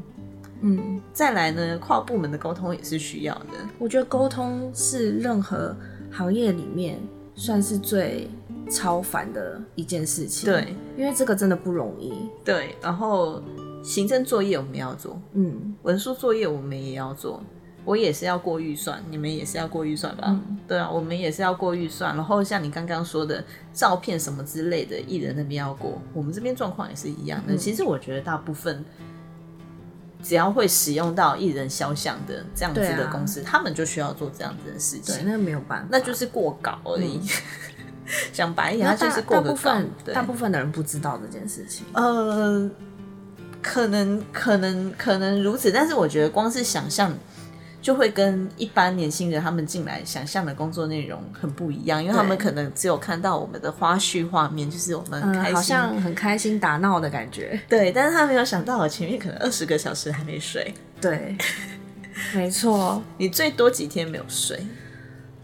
[0.61, 3.57] 嗯，再来呢，跨部门的沟通也是需要的。
[3.79, 5.75] 我觉得沟通是任何
[6.11, 6.99] 行业里面
[7.33, 8.29] 算是最
[8.69, 10.47] 超凡的一件事情。
[10.47, 12.13] 对，因为这个真的不容易。
[12.45, 13.41] 对，然后
[13.83, 17.41] 行政作业我们要做，嗯，文书作业我们也要做，
[17.83, 20.25] 我也是要过预算，你们也是要过预算吧？
[20.27, 22.15] 嗯对啊，我们也是要过预算。
[22.15, 27.53] 然后像你刚刚说的照片什么之类的，艺人那边要过，我们这边状况也是一样的。
[27.53, 28.85] 嗯其实我觉得大部分
[30.23, 37.19] 只要会使用到艺人肖像的这样子的公司，他们就需要做这样子的事对，情，那没有办法，那就是过稿而已。
[38.33, 40.13] 讲白一点，那它就是过个稿大部分。
[40.13, 41.85] 大部分的人不知道这件事情。
[41.93, 42.69] 呃，
[43.61, 47.13] 可能可能可能如此，但是我觉得光是想象
[47.81, 57.59] 就会跟一般年轻人他们进来想象的工作内容很不一样，因为他们可能只有看到我们的花絮画面，就是我们好像很开心打闹的感觉。
[57.67, 61.35] 对，但是他没有想到，我前面可能二十个小时还没睡，对，
[62.35, 63.01] 没错。
[63.17, 64.59] 你最多几天没有睡？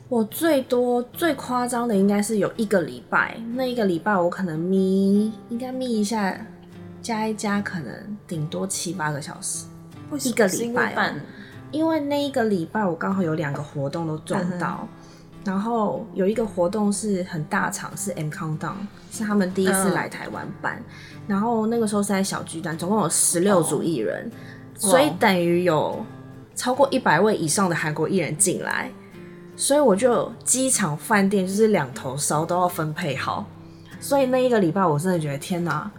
[0.09, 6.39] 我最多最夸张的应该是有一个礼拜，那一个礼拜我可能眯，应该眯一下，
[7.07, 9.65] 加一加可能顶多七八个小时。
[10.23, 11.13] 一个礼拜哦。
[11.71, 14.85] 因为那一个礼拜我刚好有两个活动都撞到，
[15.45, 18.75] 然后有一个活动是很大场，是 M Countdown，
[19.09, 20.83] 是他们第一次嗯来台湾办，
[21.27, 24.29] 然后那个时候是在小巨蛋，总共有十六组艺人，
[24.81, 26.05] 哇所以等于有
[26.55, 28.91] 超过一百位以上的韩国艺人进来，
[29.55, 33.45] 所以我就机场饭店就是两头烧都要分配好，
[34.01, 35.89] 所以那一个礼拜我真的觉得天哪，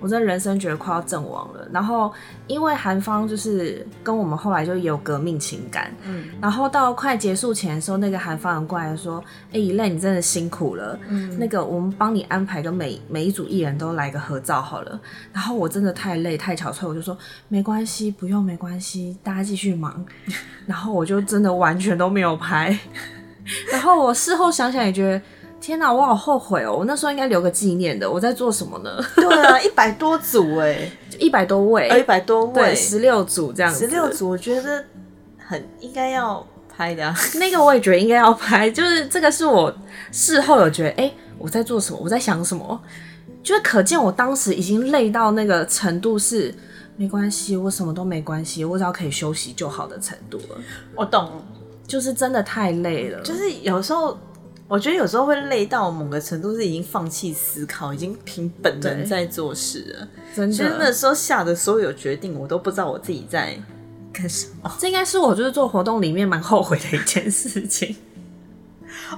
[0.00, 1.66] 我真的人生觉得快要阵亡了。
[1.72, 2.12] 然后
[2.46, 15.00] 因为韩方就是跟我们后来就有革命情感，嗯，然后到快结束前的时候，那个韩方人过来说：“哎，一类你真的辛苦了，嗯，那个我们帮你安排个每每一组艺人都来个合照好了。”
[15.32, 17.16] 然后我真的太累太憔悴，我就说
[17.48, 20.04] 没关系，不用没关系，大家继续忙。
[20.66, 22.78] 然后我就真的完全都没有拍。
[23.70, 25.20] 然后我事后想想也觉得。
[25.66, 26.76] 天哪，我好后悔哦！
[26.78, 28.08] 我那时候应该留个纪念的。
[28.08, 29.02] 我在做什么呢？
[29.16, 33.80] 对啊，一百多组 哎，一百多位，一百多位，十六组这样子。
[33.80, 34.84] 十六组，我觉得
[35.36, 37.12] 很应该要拍的。
[37.40, 39.76] 那个我也觉得应该要拍，就是这个是我
[40.12, 41.98] 事后有觉得，哎，我在做什么？
[42.00, 42.80] 我在想什么？
[43.42, 46.54] 就是可见我当时已经累到那个程度，是
[46.96, 50.56] 没关系，我什么都没关系，我只要可以休息就好的程度了。
[50.94, 51.44] 我懂，
[51.88, 54.16] 就是真的太累了，就是有时候。
[54.68, 60.08] 我觉得有时候会累到某个程度，是已经放弃思考，已经凭本能在做事了。
[60.34, 63.56] 真的，那时候下的所有决定，我都不知道我自己在
[64.12, 64.76] 干什么。
[64.80, 67.94] 这应该是我就是做活动里面蛮后悔的一件事情。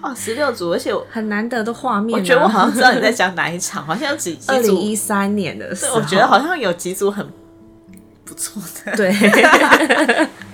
[0.02, 2.18] 哦，十六组，而且很难得的画面。
[2.18, 7.26] 我觉得我好像知道你在讲哪一场，好像有几 二零一三年的时候，我觉得好像有几组很
[8.22, 8.94] 不错的。
[8.94, 9.10] 对。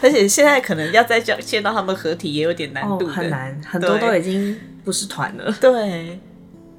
[0.02, 5.52] 而且现在可能要再见见到他们合体也有点难度，很难，很多都已经不是团了。
[5.60, 6.18] 对，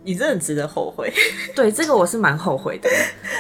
[0.04, 1.14] 你真的值得后悔。
[1.56, 2.90] 对，这个我是蛮后悔的，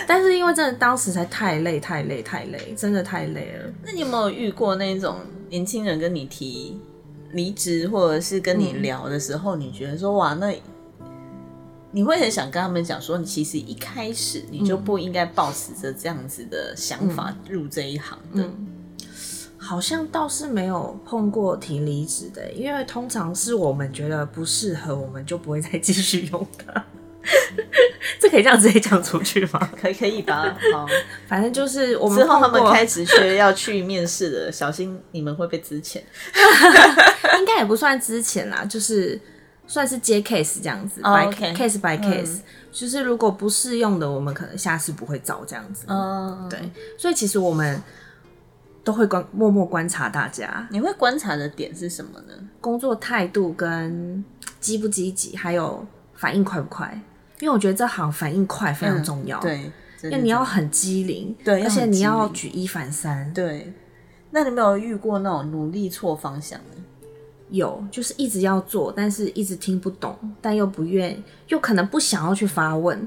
[0.07, 3.73] 但是因为真的当时才太累，太累，太累，真的太累了。
[3.83, 5.17] 那你有没有遇过那种
[5.49, 6.79] 年轻人跟你提
[7.31, 10.53] 离职，或者是跟你聊的时候，你觉得说哇，那
[11.93, 18.47] 你会很想跟他们讲说，你其实一开始你就不应该抱持着这样子的想法入这一行的。
[19.63, 26.83] 好像倒是没有碰过提离职的，因为通常是我们觉得不适合，我们就不会再继续用它。
[28.19, 29.69] 这可以这样直接讲出去吗？
[29.79, 30.57] 可以，可以吧。
[30.73, 30.87] 好，
[31.29, 36.01] 反正就是我们之后他们开职缺要去面试的，小心你们会被资遣。
[37.37, 39.21] 应该也不算资遣啦，就是
[39.67, 42.39] 算是接 case 这样子，by case by case。
[42.71, 45.85] 就是如果不适用的，我们可能下次不会找这样子。
[45.87, 46.59] 嗯，对。
[46.97, 47.79] 所以其实我们。
[48.83, 50.67] 都会观默默观察大家。
[50.71, 52.33] 你会观察的点是什么呢？
[52.59, 54.23] 工作态度跟
[54.59, 57.01] 积不积极，还有反应快不快。
[57.39, 59.39] 因为我觉得这行反应快非常重要。
[59.39, 59.71] 对，
[60.03, 63.33] 因为你要很机灵，对，而且你要举一反三。
[63.33, 63.73] 对。
[64.33, 66.77] 那你没有遇过那种努力错方向的？
[67.49, 73.05] 有，就是一直要做，但是一直听不懂，但又不愿，又可能不想要去发问，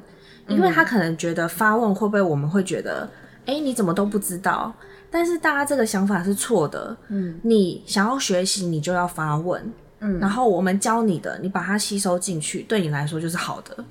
[0.49, 3.09] 因为他可能觉得发问会不会我们会觉得，
[3.47, 4.75] 哎，你怎么都不知道？
[5.15, 6.97] 但是大家这个想法是错的。
[7.07, 9.73] 嗯，你想要学习，你就要发问。
[10.01, 13.85] 嗯，然后我们教你的，你把它吸收进去，对你来说就是好的。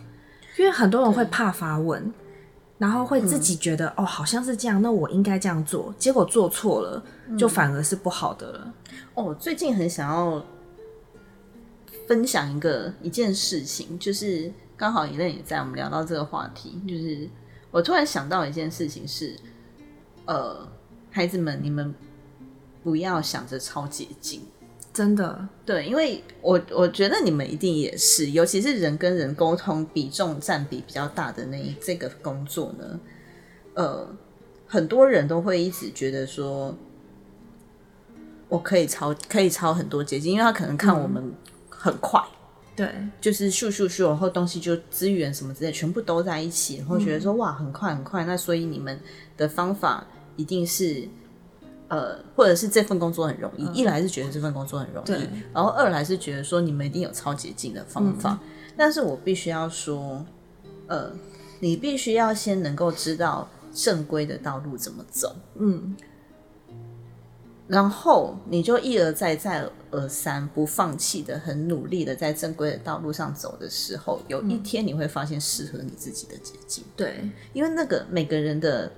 [0.57, 2.13] 因为很多人会怕发问，
[2.77, 7.01] 然后会自己觉得哦，好像是这样，那我应该这样做，结果做错了，
[7.38, 8.73] 就反而是不好的了。
[9.13, 10.43] 哦，最近很想要
[12.05, 17.29] 分享一个一件事情，就是刚好一类也在，我们聊到这个话题，就是
[17.71, 19.39] 我突然想到一件事情是，
[20.25, 20.67] 呃。
[21.13, 21.93] 孩子们，你们
[22.84, 24.41] 不要想着超捷径，
[24.91, 25.47] 真的。
[25.63, 32.99] 对，因为我我觉得你们一定也是，尤其是人跟人沟通比重占比比较大的那一这个工作呢，
[33.76, 34.08] 呃，
[34.67, 36.76] 很多人都会一直觉得说，
[38.49, 41.32] 我可以超可以超很多捷径，因为他可能看我们
[41.69, 42.19] 很快，
[42.76, 48.99] 对，就是咻咻咻，然后东西就资源什么之类全部都在一起，然后觉得说哇很快很快，那所以你们
[49.38, 50.04] 的方法。
[50.36, 51.08] 一定是，
[51.88, 53.65] 呃，或者是这份工作很容易。
[53.74, 58.39] 一来是觉得这份工作很容易，然后二来是觉得说你们一定有超捷径的方法。
[58.76, 60.26] 但是我必须要说，
[60.88, 61.12] 呃，
[61.60, 65.96] 你必须要先能够知道正规的道路怎么走，嗯，
[67.67, 76.84] 然后你就一而再再而三不放弃的很努力的在正规的道路上走的时候，有一天你会发现适合你自己的捷径。
[76.97, 78.91] 对，因为那个每个人的。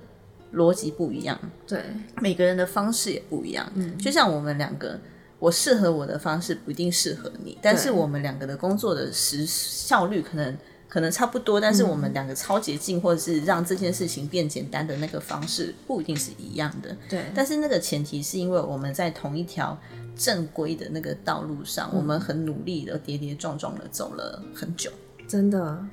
[0.56, 1.38] 逻辑不一样，
[1.68, 1.84] 对。
[2.22, 3.70] 每个人的方式也不一样。
[3.76, 4.99] 嗯，就像我们两个，
[5.38, 16.95] 我适合我的方式不一定适合你，但是我们两个的工作的时效率可能可能差不多，但是我们两个超捷径或者是让这件事情变简单的那个方式不一定是一样的。
[17.10, 19.78] 对，但是那个前提是因为我们在同一条
[20.16, 24.89] 正规的那个道路上，我们很努力的跌跌撞撞的走了很久，
[25.28, 25.86] 真的。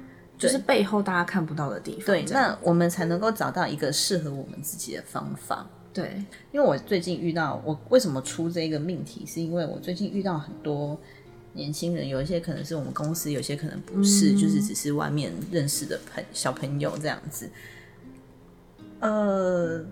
[0.43, 5.67] 就是背后大家看不到的地方，对，那我们才能够找到一个适合我们自己的方法。
[5.95, 10.99] 对，因为我最近遇到，我为什么出这个命题，是因为我最近遇到很多
[11.53, 17.51] 年轻人，有一些可能是我们公司，有些可能不是，就是只是外面认识的朋小朋友这样子。
[19.01, 19.85] 呃，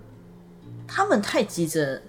[0.87, 2.01] 他们太急着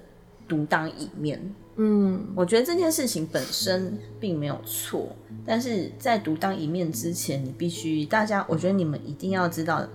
[0.48, 5.14] 独当一面，嗯，我觉得这件事情本身并没有错，
[5.46, 9.88] 但是在独当一面之前，你必须大家，我觉得你们一定要知道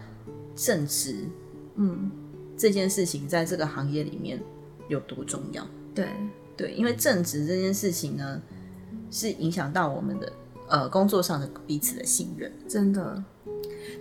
[0.55, 1.25] 正直，
[1.77, 2.11] 嗯，
[2.57, 4.41] 这件事情在这个行业里面
[4.89, 5.67] 有多重要。
[5.95, 6.09] 对，
[6.57, 8.43] 对，因为正直这件事情呢，
[9.11, 10.33] 是影响到我们的
[10.69, 12.53] 呃工作上的彼此的信任。
[12.69, 13.23] 真的，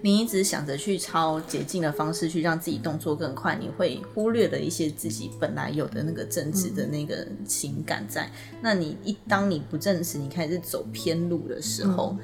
[0.01, 8.29] 你一直想着去抄捷径的方式去让自己动作更快，你会忽略了一些自己本来有的那个正直的那个情感在。
[8.61, 12.15] 那你一当你不正直，你开始走偏路的时候，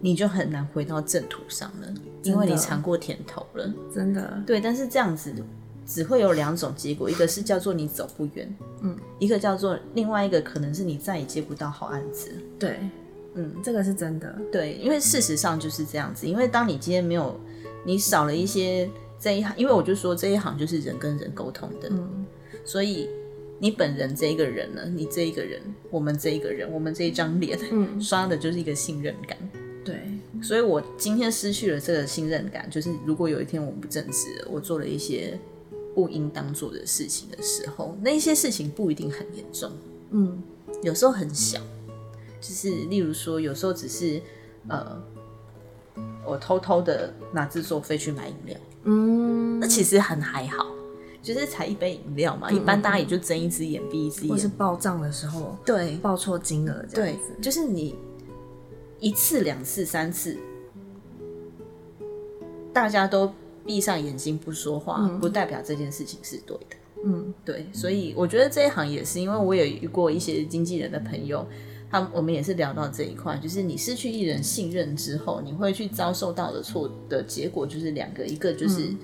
[0.00, 3.72] 你就很难回到正途上了，因为你尝过甜头了。
[3.94, 5.32] 真的，对，但是这样子
[5.86, 12.30] 只会有两种结果，一个是叫做你走不远，嗯，一个叫做另外一个可能是你再也接不到好案子。
[12.58, 12.78] 对，
[13.34, 16.26] 嗯，这个是真的，对，因为事实上就是这样子。
[16.26, 17.38] 因为当你今天没有，
[17.84, 22.26] 你少了一些这一行，因为我就说这一行就是人跟人沟通的，嗯，
[22.64, 23.08] 所以
[23.58, 25.60] 你本人这一个人呢，你这一个人，
[25.90, 29.36] 我们这一个人，我们这一张脸，嗯，刷的就是一个信任感。
[29.84, 30.02] 对，
[30.42, 35.38] 所以我今天失去了这个信任感，就是如果有一天我不正直了，我做了一些
[35.94, 39.70] 不应当做的事情的时候，那一些事情不一定很严重，
[40.10, 40.42] 嗯，
[40.82, 41.60] 有时候很小，
[42.40, 44.20] 就是例如说，有时候只是
[44.68, 45.00] 呃，
[46.24, 50.66] 我偷偷的拿自作费去买饮料，嗯，那其实很还好，
[51.22, 57.94] 就是才一杯饮料嘛，一般大家也就睁一只眼闭一只眼或是眼，报账的时候对报错金额这样对子，，就是你
[58.98, 60.36] 一次、两次、三次，
[62.72, 63.32] 大家都
[63.66, 66.76] 闭上眼睛不说话，不代表这件事情是对的。
[67.04, 67.32] 嗯。
[67.44, 71.46] 对，所以我觉得这一行也是，因为我也遇过一些经纪人的朋友，
[71.90, 78.94] 他们我们也是聊到这一块，就是你失去艺人信任之后，你会去遭受到的错的结果就是两个，一个就是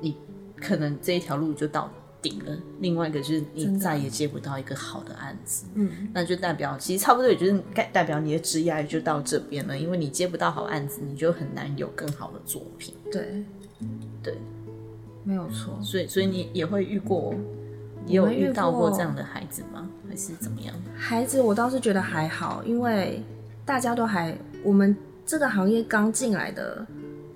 [0.00, 0.16] 你
[0.60, 1.90] 可能这一条路就到
[2.22, 5.66] 顶了，另外一个就是你再也接不到一个好的案子。
[5.74, 12.94] 嗯，那就代表其实差不多，也就是代代表你的职业就到这边了，因为你接不到好案子，你就很难有更好的作品。
[13.12, 13.44] 对。
[14.22, 14.34] 对，
[15.22, 17.34] 没有错，所以所以你也会遇过，
[18.06, 19.88] 也有遇遇到过过这样的孩子吗？
[20.08, 20.74] 还是怎么样？
[20.96, 23.22] 孩子我倒是觉得还好，因为
[23.64, 24.96] 大家都还我们
[25.26, 26.86] 这个行业刚进来的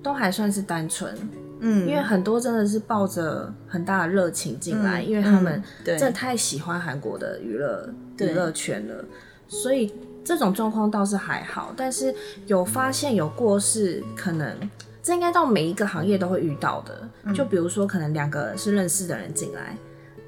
[0.01, 1.13] 都还算是单纯，
[1.59, 9.05] 嗯因为很多真的是抱着很大的热情进来，嗯因为他们嗯对真的太喜欢韩国的娱乐娱乐圈了，
[9.47, 9.93] 所以
[10.23, 11.73] 这种状况倒是还好。
[11.75, 12.13] 但是
[12.47, 14.55] 有发现有过是可能。
[15.03, 19.75] 这应该到每一个行业都会遇到的，嗯就比如说，可能两个是认识的人进来，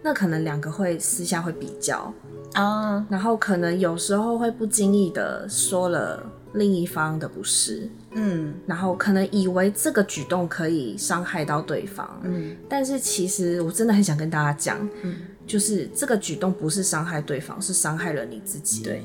[0.04, 2.14] 那可能两个会私下会比较，
[2.54, 6.22] 啊，然后可能有时候会不经意的说了
[6.54, 15.16] 另一方的不是，嗯然后可能以为这个举动可以伤害到对方，嗯但是其实我真的很想跟大家讲，嗯，
[15.48, 18.84] 就是这个举动不是伤害对方，是伤害了你自己。。
[18.84, 19.04] 对，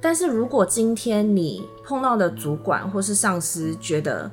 [0.00, 4.30] 但是如果今天你碰到的主管或是上司觉得，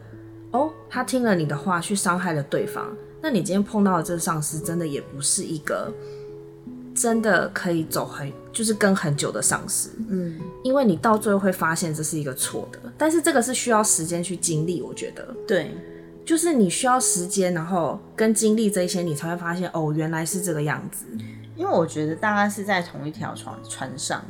[0.51, 2.91] 哦，他听了你的话去伤害了对方，
[3.21, 5.93] 那你今天碰到的这个上司真的也不是一个
[6.93, 10.39] 真的可以走很就是跟很久的上司，嗯。
[10.63, 15.27] 因为你到最后会发现这是一个错的，但是这个是需要时间去经历，我觉得。
[15.47, 15.75] 对，
[16.23, 21.05] 就是你需要时间，然后跟经历这些，你才会发现哦，原来是这个样子。
[21.55, 24.23] 因为我觉得大家是在同一条船船上，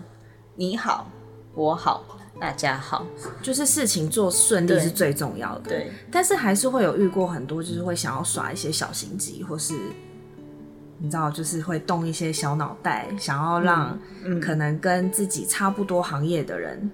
[0.55, 1.09] 你好，
[1.53, 2.05] 我好，
[2.41, 3.05] 大家好，
[3.39, 5.69] 就是事情做顺利是最重要的。
[5.69, 9.75] 对，但是还是会有遇过很多，就是会想要耍一些小心机，或是
[10.97, 16.89] 你知道，就是会动一些小脑袋，想要让嗯可能跟自己差不多行业的人，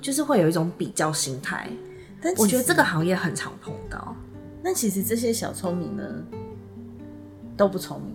[0.00, 1.68] 就是会有一种比较心态。
[2.20, 4.14] 但我觉得这个行业很常碰到。
[4.62, 6.04] 那其实这些小聪明呢，
[7.56, 8.14] 都不聪明，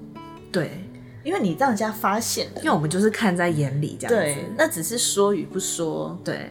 [0.54, 0.90] 对，
[1.22, 4.16] 因为你让人家发现了因为我们就是看在眼里这样子。
[4.16, 6.18] 对，那只是说与不说。
[6.24, 6.50] 对，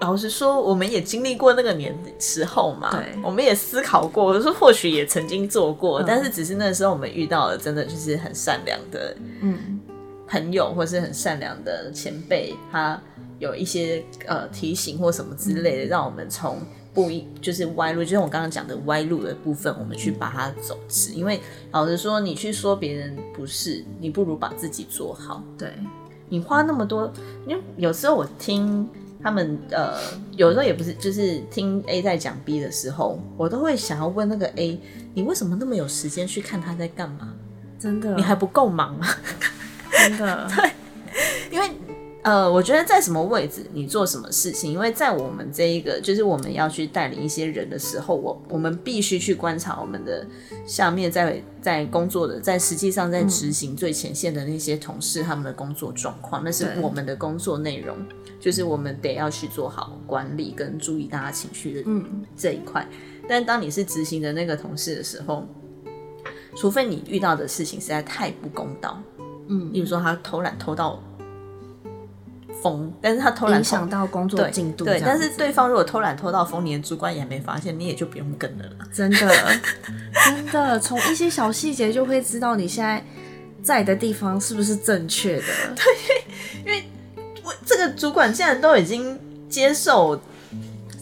[0.00, 9.80] 老实说，我们也经历过那个年时候嘛，对我们也思考过，我说或许也曾经做过，嗯但是只是那时候我们遇到了真的就是很善良的嗯，
[10.28, 13.00] 朋友，或是很善良的前辈，他
[13.38, 16.58] 有一些呃提醒或什么之类的，让我们从
[16.92, 21.12] 不一就是歪路，就像我刚刚讲的歪路的部分，我们去把它走直。
[21.12, 21.40] 因为
[21.70, 25.42] 老实说，你去说别人不是，你不如把自己做好。
[25.58, 25.72] 对，
[26.28, 27.10] 你花那么多，
[27.46, 28.88] 因为有时候我听
[29.22, 29.98] 他们呃，
[30.36, 34.80] 有时候也不是，就是听 A 在讲 B 的时候，我都会想要问那个 A，
[35.14, 37.34] 你为什么那么有时间去看他在干嘛？
[37.78, 39.06] 真的，你还不够忙吗？
[39.90, 40.70] 真的， 对
[41.50, 41.70] 因为
[42.26, 50.26] 呃，我觉得在什么位置你做什么事情，因为在我们这一个就是我们要去带领一些人的时候，我我们必须去观察我们的
[50.66, 57.96] 下面在在工作的，在实际上在执行最前线的那些同事他们的工作状况，那是我们的工作内容，
[58.40, 62.84] 就是我们得要去做好管理跟注意大家情绪的嗯，这一块。
[63.28, 65.46] 但当你是执行的那个同事的时候，
[66.56, 69.00] 除非你遇到的事情实在太不公道，
[69.46, 69.72] 嗯。
[69.72, 71.00] 例如说他偷懒偷到
[72.62, 78.86] 疯，但是他偷懒影响到工作对对，进度这样子，但是对方如果偷懒偷到疯，你的主管也没发现，你也就不用跟了啦。
[78.92, 79.18] 真的
[80.24, 83.04] 真的从一些小细节就会知道你现在
[83.62, 85.42] 在的地方是不是正确的。
[85.74, 86.84] 对，因为
[87.44, 90.20] 我这个主管既然都已经接受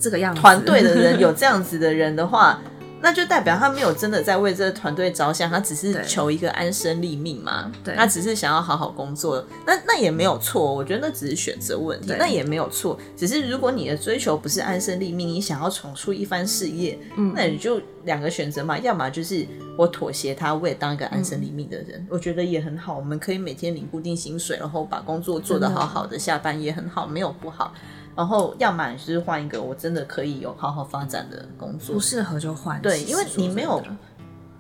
[0.01, 2.61] 这个样子，团队的人有这样子的人的话，
[3.05, 7.71] 那就代表他没有真的在为这个团队着想，他只是求一个安身立命嘛。
[7.85, 7.95] 对。
[7.95, 12.99] 他只是想要好好工作，那那也没有错，我觉得那只是选择问题，那也没有错。
[13.15, 17.35] 只是如果你的追求不是安身立命，你想要闯出一番事业，嗯。
[17.37, 19.47] 那你就两个选择嘛，要么就是
[19.77, 22.07] 我妥协他，我也当一个安身立命的人，嗯。
[22.09, 22.97] 我觉得也很好。
[22.97, 27.75] 我们可以每天领固定薪水，然后把工作做得好好的，下班也很好，没有不好。
[28.17, 32.81] 然后要么就是换一个我真的可以有好好发展的工作不，适合就换。
[32.81, 33.83] 对因为你没有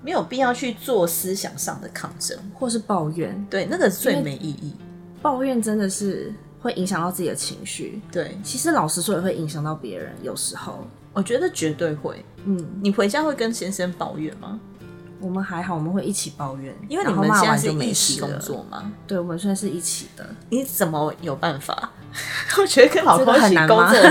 [0.03, 2.37] 没有必要去做思想上的抗争。
[2.53, 4.75] 或是抱怨，对，那个最没意义。
[5.23, 8.03] 抱怨真的是会影响到自己的情绪。
[8.13, 10.13] 对，其实老实说，也会影响到别人。
[10.23, 12.25] 有时候，我觉得绝对会。
[12.45, 14.61] 嗯，你回家会跟先生抱怨吗？
[15.21, 18.29] 我们还好，我们会一起抱怨，因为你们现在就没一起工。
[18.39, 18.93] 作吗？
[19.07, 20.27] 对，我们算是一起的。
[20.51, 21.91] 你怎么有办法？
[22.59, 23.91] 我觉得跟老公一起很难吗？
[23.91, 24.11] 工作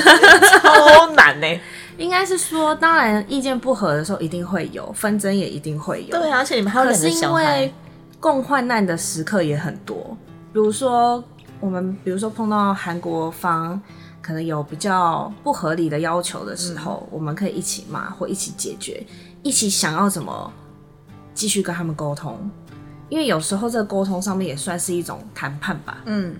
[0.59, 1.47] 超难呢、
[1.97, 6.17] 应该是说，当然意见不合的时候一定会有纷争，也一定会有。
[6.17, 7.61] 对啊，而且你们还有可是因两个小孩。
[7.61, 7.73] 为，
[8.19, 10.17] 共患难的时刻也很多，
[10.51, 11.23] 比如说
[11.59, 13.81] 我们，比如说碰到韩国方
[14.21, 19.05] 可能有比较不合理的要求的时候，我们可以一起骂或一起解决，
[19.41, 20.51] 一起想要怎么
[21.33, 22.49] 继续跟他们沟通。
[23.09, 26.33] 因为有时候这个沟通上面也算是一种谈判吧，嗯，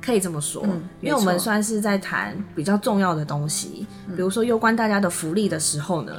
[0.00, 6.12] 可以这么说，嗯因为我们算是在谈比较重要的东西，嗯比如说攸关大家的福利的时候呢，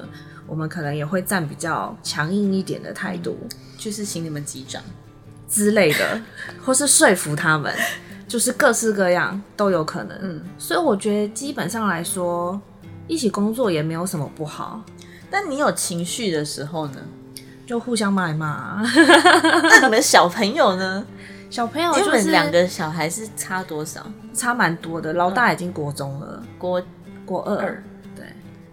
[0.45, 3.37] 我们可能也会站比较强硬一点的态度。
[3.77, 4.81] 就是请你们击掌。
[5.47, 6.21] 之类的，
[6.63, 7.73] 或是说服他们，
[8.27, 10.15] 就是各式各样都有可能。
[10.21, 12.61] 嗯，所以我觉得基本上来说，
[13.07, 14.83] 一起工作也没有什么不好，
[15.31, 16.99] 但你有情绪的时候呢？
[17.65, 18.81] 就互相骂一骂啊。
[19.63, 21.05] 那你们小朋友呢？
[21.49, 24.05] 小朋友就是两个小孩是差多少？
[24.33, 26.81] 差蛮多的，老大已经国中了，国
[27.25, 27.83] 国二，二
[28.15, 28.25] 对，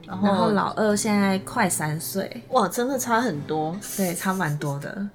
[0.06, 3.74] 然后然后老二现在快三岁，哇，真的差很多。
[3.96, 5.08] 对，差蛮多的。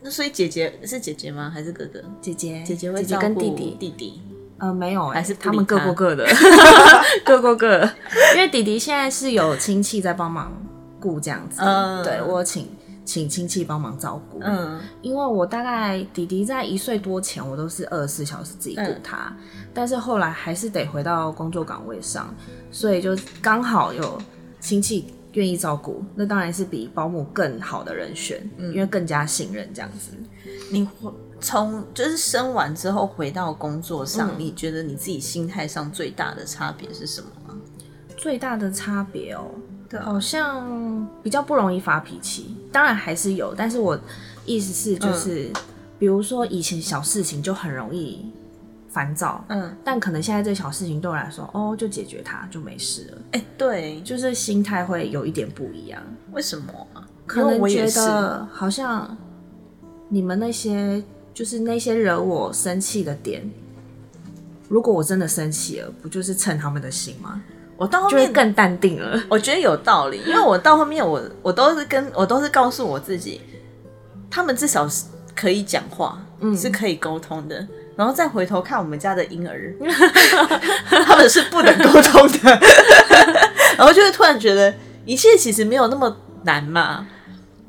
[0.00, 1.50] 那所以姐姐是姐姐吗？
[1.52, 2.02] 还是哥哥？
[2.20, 4.22] 姐姐，姐姐会姐照顾跟弟弟，弟弟。
[4.58, 6.26] 呃，没有、欸，还是不他们各过各的，
[7.26, 7.94] 各过各的。
[8.34, 10.50] 因为弟弟现在是有亲戚在帮忙
[10.98, 12.66] 顾这样子，嗯对我请
[13.06, 14.40] 请亲戚帮忙照顾。
[14.42, 19.34] 嗯，因为我大概弟弟在一岁多前，我都是二十四小时自己顾他，
[19.72, 22.34] 但是后来还是得回到工作岗位上，
[22.70, 24.20] 所以就刚好有
[24.60, 30.10] 亲戚愿意照顾，那当然是比保姆更好的人选，嗯因为更加信任这样子。
[30.70, 30.88] 你
[31.40, 37.54] 从就是生完之后回到工作上，嗯你觉得你自己心态上最大的差别是什么吗？
[38.16, 39.44] 最大的差别哦，
[40.00, 43.98] 好像比较不容易发脾气，当然还是有，但是我
[44.44, 45.50] 意思是就是，
[45.98, 48.30] 比如说以前小事情就很容易
[48.88, 57.06] 烦躁，嗯，但可能现在这小事情对我来说，哦，就解决它就没事了，哎、对，就就是心态会有一点不一样，为什么啊？
[57.26, 59.16] 可能觉得好像
[60.08, 61.02] 你们那些
[61.34, 63.48] 就是那些惹我生气的点。
[64.68, 67.40] 如果我真的生气了，不就是蹭他们的心吗？
[67.76, 69.20] 我到后面更淡定了。
[69.28, 73.40] 我觉得有道理，因为我到后面我我都是跟我都是告诉我自己，
[74.30, 75.04] 他们至少是
[75.34, 77.66] 可以讲话，嗯是可以沟通的。
[77.96, 79.74] 然后再回头看我们家的婴儿，
[81.06, 82.60] 他们是不能沟通的，
[83.78, 84.74] 然后就会突然觉得
[85.06, 86.14] 一切其实没有那么
[86.44, 87.06] 难嘛。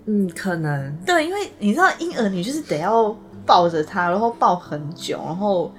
[0.05, 5.73] 嗯，可能对，因为你知道婴儿，你就是得要抱着他，然后抱很久，然后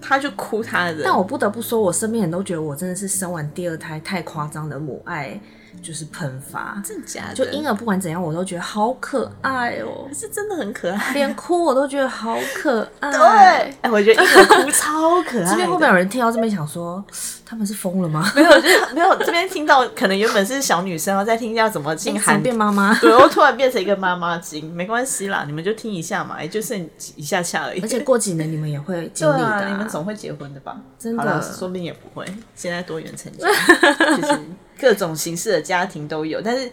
[0.00, 1.02] 他就哭他的。
[1.04, 5.40] 但我不得不说，我身边人都觉得我真的是生完第二胎太夸张的母爱
[5.82, 7.34] 就是喷发，真的假的？
[7.34, 11.12] 就婴儿不管怎样，我都觉得好可爱哦、是真的很可爱。
[11.12, 13.10] 连哭我都觉得好可爱。
[13.12, 15.44] 对，哎，我觉得婴儿哭超可爱。
[15.50, 17.04] 这边会不会有人听到这边想说，
[17.48, 18.28] 他们是疯了吗？
[18.34, 19.16] 没有，就是没有。
[19.20, 27.80] 这边听到可能原本是小女生，然后再听要怎么进韩变妈妈，对，我突然变成一个妈妈经，没关系啦，你们就听一下嘛，也就剩一下下而已。
[27.80, 30.76] 而且过几年你们也会经历的，你们总会结婚的吧？
[30.98, 32.26] 真的，说不定也不会。
[32.56, 33.46] 现在多元成家，
[34.16, 34.40] 就是
[34.80, 36.68] 各种形式的家庭都有，但是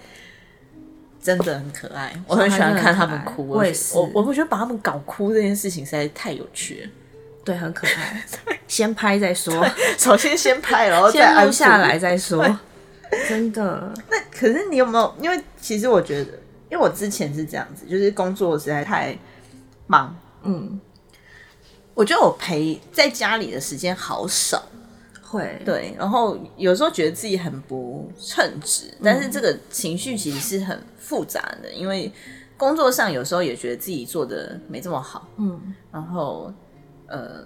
[1.21, 3.47] 真的很可爱，我很喜欢看他们哭。
[3.47, 6.89] 我也是，我我觉得把他们搞哭这件事情实在太有趣了。
[7.43, 8.23] 对，很可爱。
[8.67, 9.53] 先拍再说，
[9.97, 12.43] 首先先拍，然后 再录下来再说。
[13.29, 13.93] 真的。
[14.09, 15.15] 那可是你有没有？
[15.21, 16.31] 因为其实我觉得，
[16.71, 19.15] 因为我之前是这样子，就是工作实在太
[19.85, 20.15] 忙。
[20.43, 20.79] 嗯。
[21.93, 24.63] 我觉得我陪在家里的时间好少。
[25.21, 25.61] 会。
[25.63, 25.93] 对。
[25.99, 32.11] 然后有时候觉得自己很不称职，但是这个情绪其实是很复杂的，因为
[32.57, 35.27] 工作上有时候也觉得自己做的没这么好。
[35.37, 35.75] 嗯。
[35.91, 36.51] 然后。
[37.13, 37.45] 呃，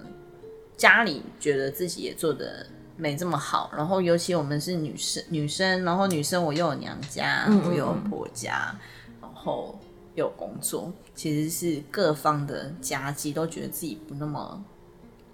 [0.78, 2.66] 家里觉得自己也做的
[2.96, 8.74] 没这么好，然后尤其我们是女生，女生，然后女生我又有娘家，我又有婆家，
[9.20, 9.78] 然后
[10.14, 14.64] 有工作，其实是各方的夹击，都觉得自己不那么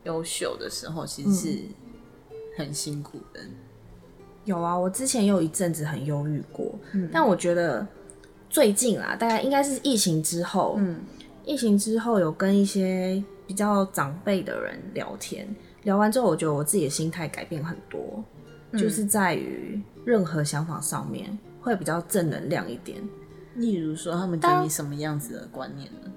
[0.02, 1.58] 优秀的时候，其实是
[2.58, 3.40] 很辛苦的。
[4.44, 6.74] 有啊，我之前有一阵子很忧郁过，
[7.12, 7.86] 但我觉得
[8.50, 11.02] 最近啦，大概应该是疫情之后，嗯，
[11.44, 13.22] 疫情之后有跟一些。
[13.46, 15.46] 比较长辈的人聊天，
[15.82, 18.24] 聊完之后，我觉得我自己的心态改变很多，
[18.72, 22.98] 就是在于任何想法上面会比较正能量一点。
[23.56, 26.10] 例如说，他们给你什么样子的观念呢？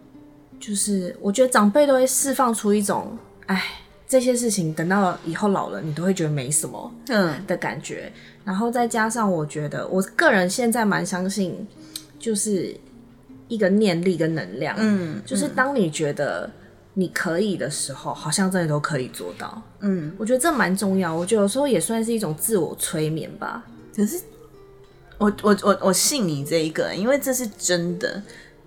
[0.59, 3.17] 就是我觉得长辈都会释放出一种，
[3.47, 3.61] 哎，
[4.07, 8.11] 这些事情等到以后老了，你都会觉得没什么，嗯的感觉。
[8.45, 11.67] 然后再加上，我觉得我个人现在蛮相信，
[12.17, 12.73] 就是
[13.49, 16.49] 一个念力跟能量，嗯，就是当你觉得。
[16.99, 19.61] 你可以的时候，好像真的都可以做到。
[19.81, 21.15] 嗯，我觉得这蛮重要。
[21.15, 23.63] 我觉得有时候也算是一种自我催眠吧。
[23.95, 24.19] 可是，
[25.19, 28.23] 我我我我信你这一个，因为这是真的。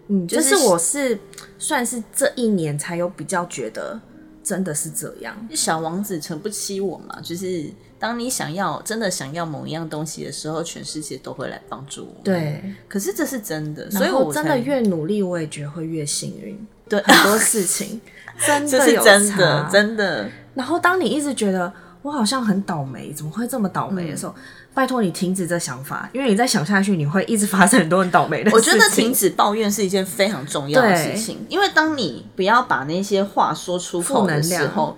[0.07, 1.19] 嗯，就是我是
[1.59, 4.01] 算是这一年才有比较觉得
[4.45, 5.37] 真的是这样。
[5.53, 7.21] 小王子诚不欺我嘛？
[7.21, 7.65] 就是
[7.99, 12.23] 当你想要真的想要某一样东西的时候，全世界都会来帮助我。
[12.23, 16.57] 对，可是这是真的，所以我真的越努力，我也觉得会越幸运。
[16.89, 18.01] 对很多事情，
[18.47, 20.29] 真的有差，真的。
[20.55, 21.73] 然后当你一直觉得
[22.03, 24.35] 我好像很倒霉，怎么会这么倒霉的时候，
[24.75, 28.57] 拜托你停止这想法，因为你再想下去，你会一直发生很多很倒霉的事。
[28.57, 34.97] 我觉得停止抱怨是一件非常重要的事情，因为当你不要把那些话说出口的时候，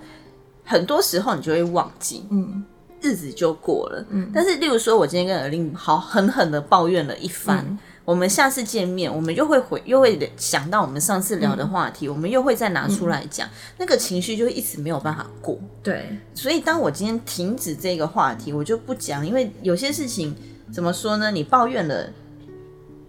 [0.64, 2.64] 很多时候你就会忘记，嗯，
[3.00, 4.04] 日子就过了。
[4.10, 7.78] 嗯，但是例如说，我今天跟尔令好狠狠的抱怨了一番。
[8.04, 13.48] 我们下次见面，我们又会回，又会想到我们上次聊的话题，我们又会再拿出来讲，
[13.78, 15.56] 那个情绪就一直没有办法过。
[15.84, 20.34] 对，所以当我今天停止这个话题，我就不讲，因为有些事情
[20.72, 21.30] 怎么说呢？
[21.30, 22.10] 你抱怨了，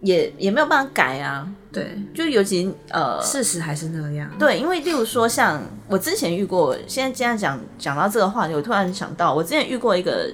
[0.01, 1.49] 也也没有办法改啊。
[1.71, 4.29] 对，就尤其呃，事实还是那样。
[4.37, 10.31] 对，因为例如说，像我之前遇过，现在这样讲讲到这个话题，我突然想到，我之前遇过一个。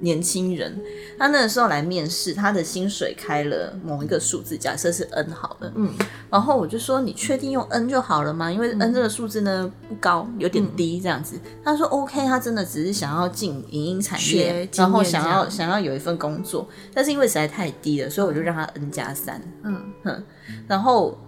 [0.00, 0.78] 年轻人，
[1.18, 5.90] 他那个时候来面试，他的薪水开了某一个数字，假设是 N 好了，嗯，
[6.30, 8.52] 然后我就说你确定用 N 就好了吗？
[8.52, 11.38] 因为 N 这个数字呢不高，有点低这样子。
[11.64, 19.80] 他说 OK，他真的只是想要进影音产业，然后想要想要有一份工作，但是因为实在太低了，所以我就让他 N 加三，嗯。
[20.04, 20.22] 哼，
[20.68, 21.18] 然后。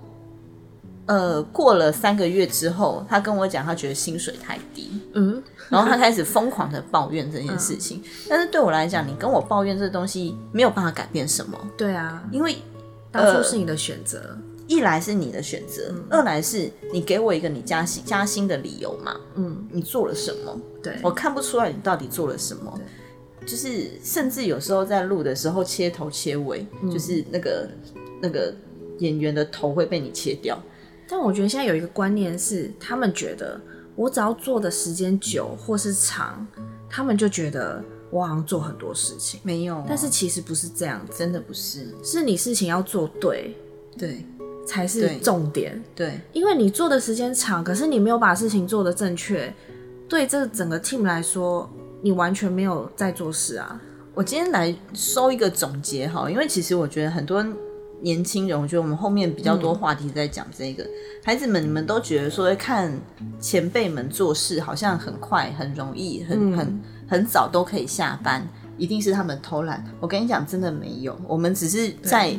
[1.09, 8.03] 呃，过了三个月之后，他跟我讲，他觉得薪水太低，嗯， 然后他开始疯狂的抱怨这件事情。
[8.29, 11.59] 但是对我来讲，你跟我抱怨这东西没有办法改变什么。
[11.77, 12.57] 对啊，因为
[13.11, 19.17] 当初是你的选择，一来是你的选择，二来是你给我一个你加薪加薪的理由嘛。
[19.35, 20.61] 嗯，你做了什么？
[20.83, 22.81] 对我看不出来你到底做了什么。
[23.47, 27.67] 就是甚至有时候在录的时候切头切尾，就是那个
[28.21, 28.55] 那个
[28.99, 30.61] 演员的头会被你切掉。
[31.09, 33.59] 但我觉得现在有一个观念是，他们觉得
[33.99, 36.47] 我只要做的时间久或是长，
[36.89, 37.83] 他们就觉得
[38.13, 39.41] 我好像做很多事情。
[39.43, 43.57] 没有，但是其实不是这样，真的不是，是你事情要做对，
[43.99, 44.25] 对，
[44.65, 45.83] 才是重点。
[45.97, 49.53] 对，因为你做的时间长，可是你没有把事情做得正确，
[50.09, 51.69] 对这整个 team 来说，
[52.01, 53.81] 你完全没有在做事啊。
[54.15, 57.45] 我今天来收一个总结哈，因为其实我觉得很多。
[58.01, 60.87] 年轻人，我觉得我们后面比较多话题在讲这个。
[61.25, 62.93] 孩子们，你们都觉得说看
[63.41, 68.47] 前辈们做事好像很快、很容易、很很很早都可以下班，
[68.77, 69.85] 一定是他们偷懒。
[70.01, 72.35] 我跟你讲，真的没有，我们只是在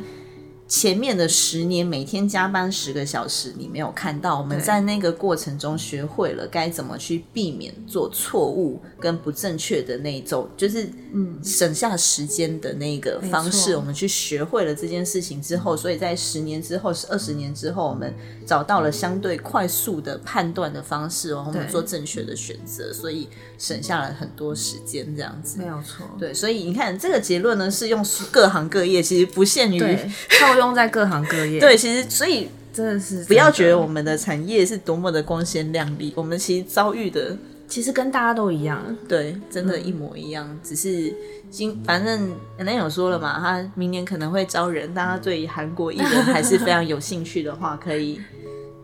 [0.69, 11.37] 前面的十年每天加班十个小时，你没有看到，我们在那个过程中学会了该怎么去避免做错误跟不正确的那一种，就是嗯。
[11.41, 18.13] 省下时间的那个方式，我们去学会了这件事情之后，所以在十年之后、是二十年之后，我们
[18.45, 25.57] 找到了相对快速的判断的方式，然后我们做正确的选择，所以省下了很多时间，这样子。
[25.57, 26.05] 没有错。
[26.19, 29.79] 对，所以你看这个结论呢，是用各行各业，其实不限于。
[30.59, 37.35] 用在各行各业，对，其实所以真的是不要觉得我们的产业是多么的光鲜亮丽，我们其实遭遇的
[37.67, 40.59] 其实跟大家都一样，对，真的，一模一样。
[40.63, 41.13] 只是
[41.51, 48.19] 今反正可能有说了嘛，他明年可能会招人，大家对韩国艺人还是非常有兴趣的话，可以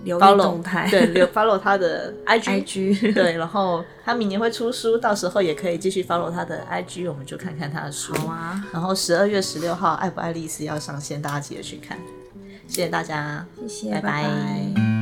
[0.05, 8.15] 留意动态，对，留 follow 他的 IG，对，然后他明年会出书，到时候也可以继续 follow 他的 IG，我们就看看他的书。
[8.15, 11.97] 好啊，然后十二月十六号，爱不爱丽丝要上线，大家记得去看。
[12.67, 14.94] 谢谢大家，谢谢，拜拜。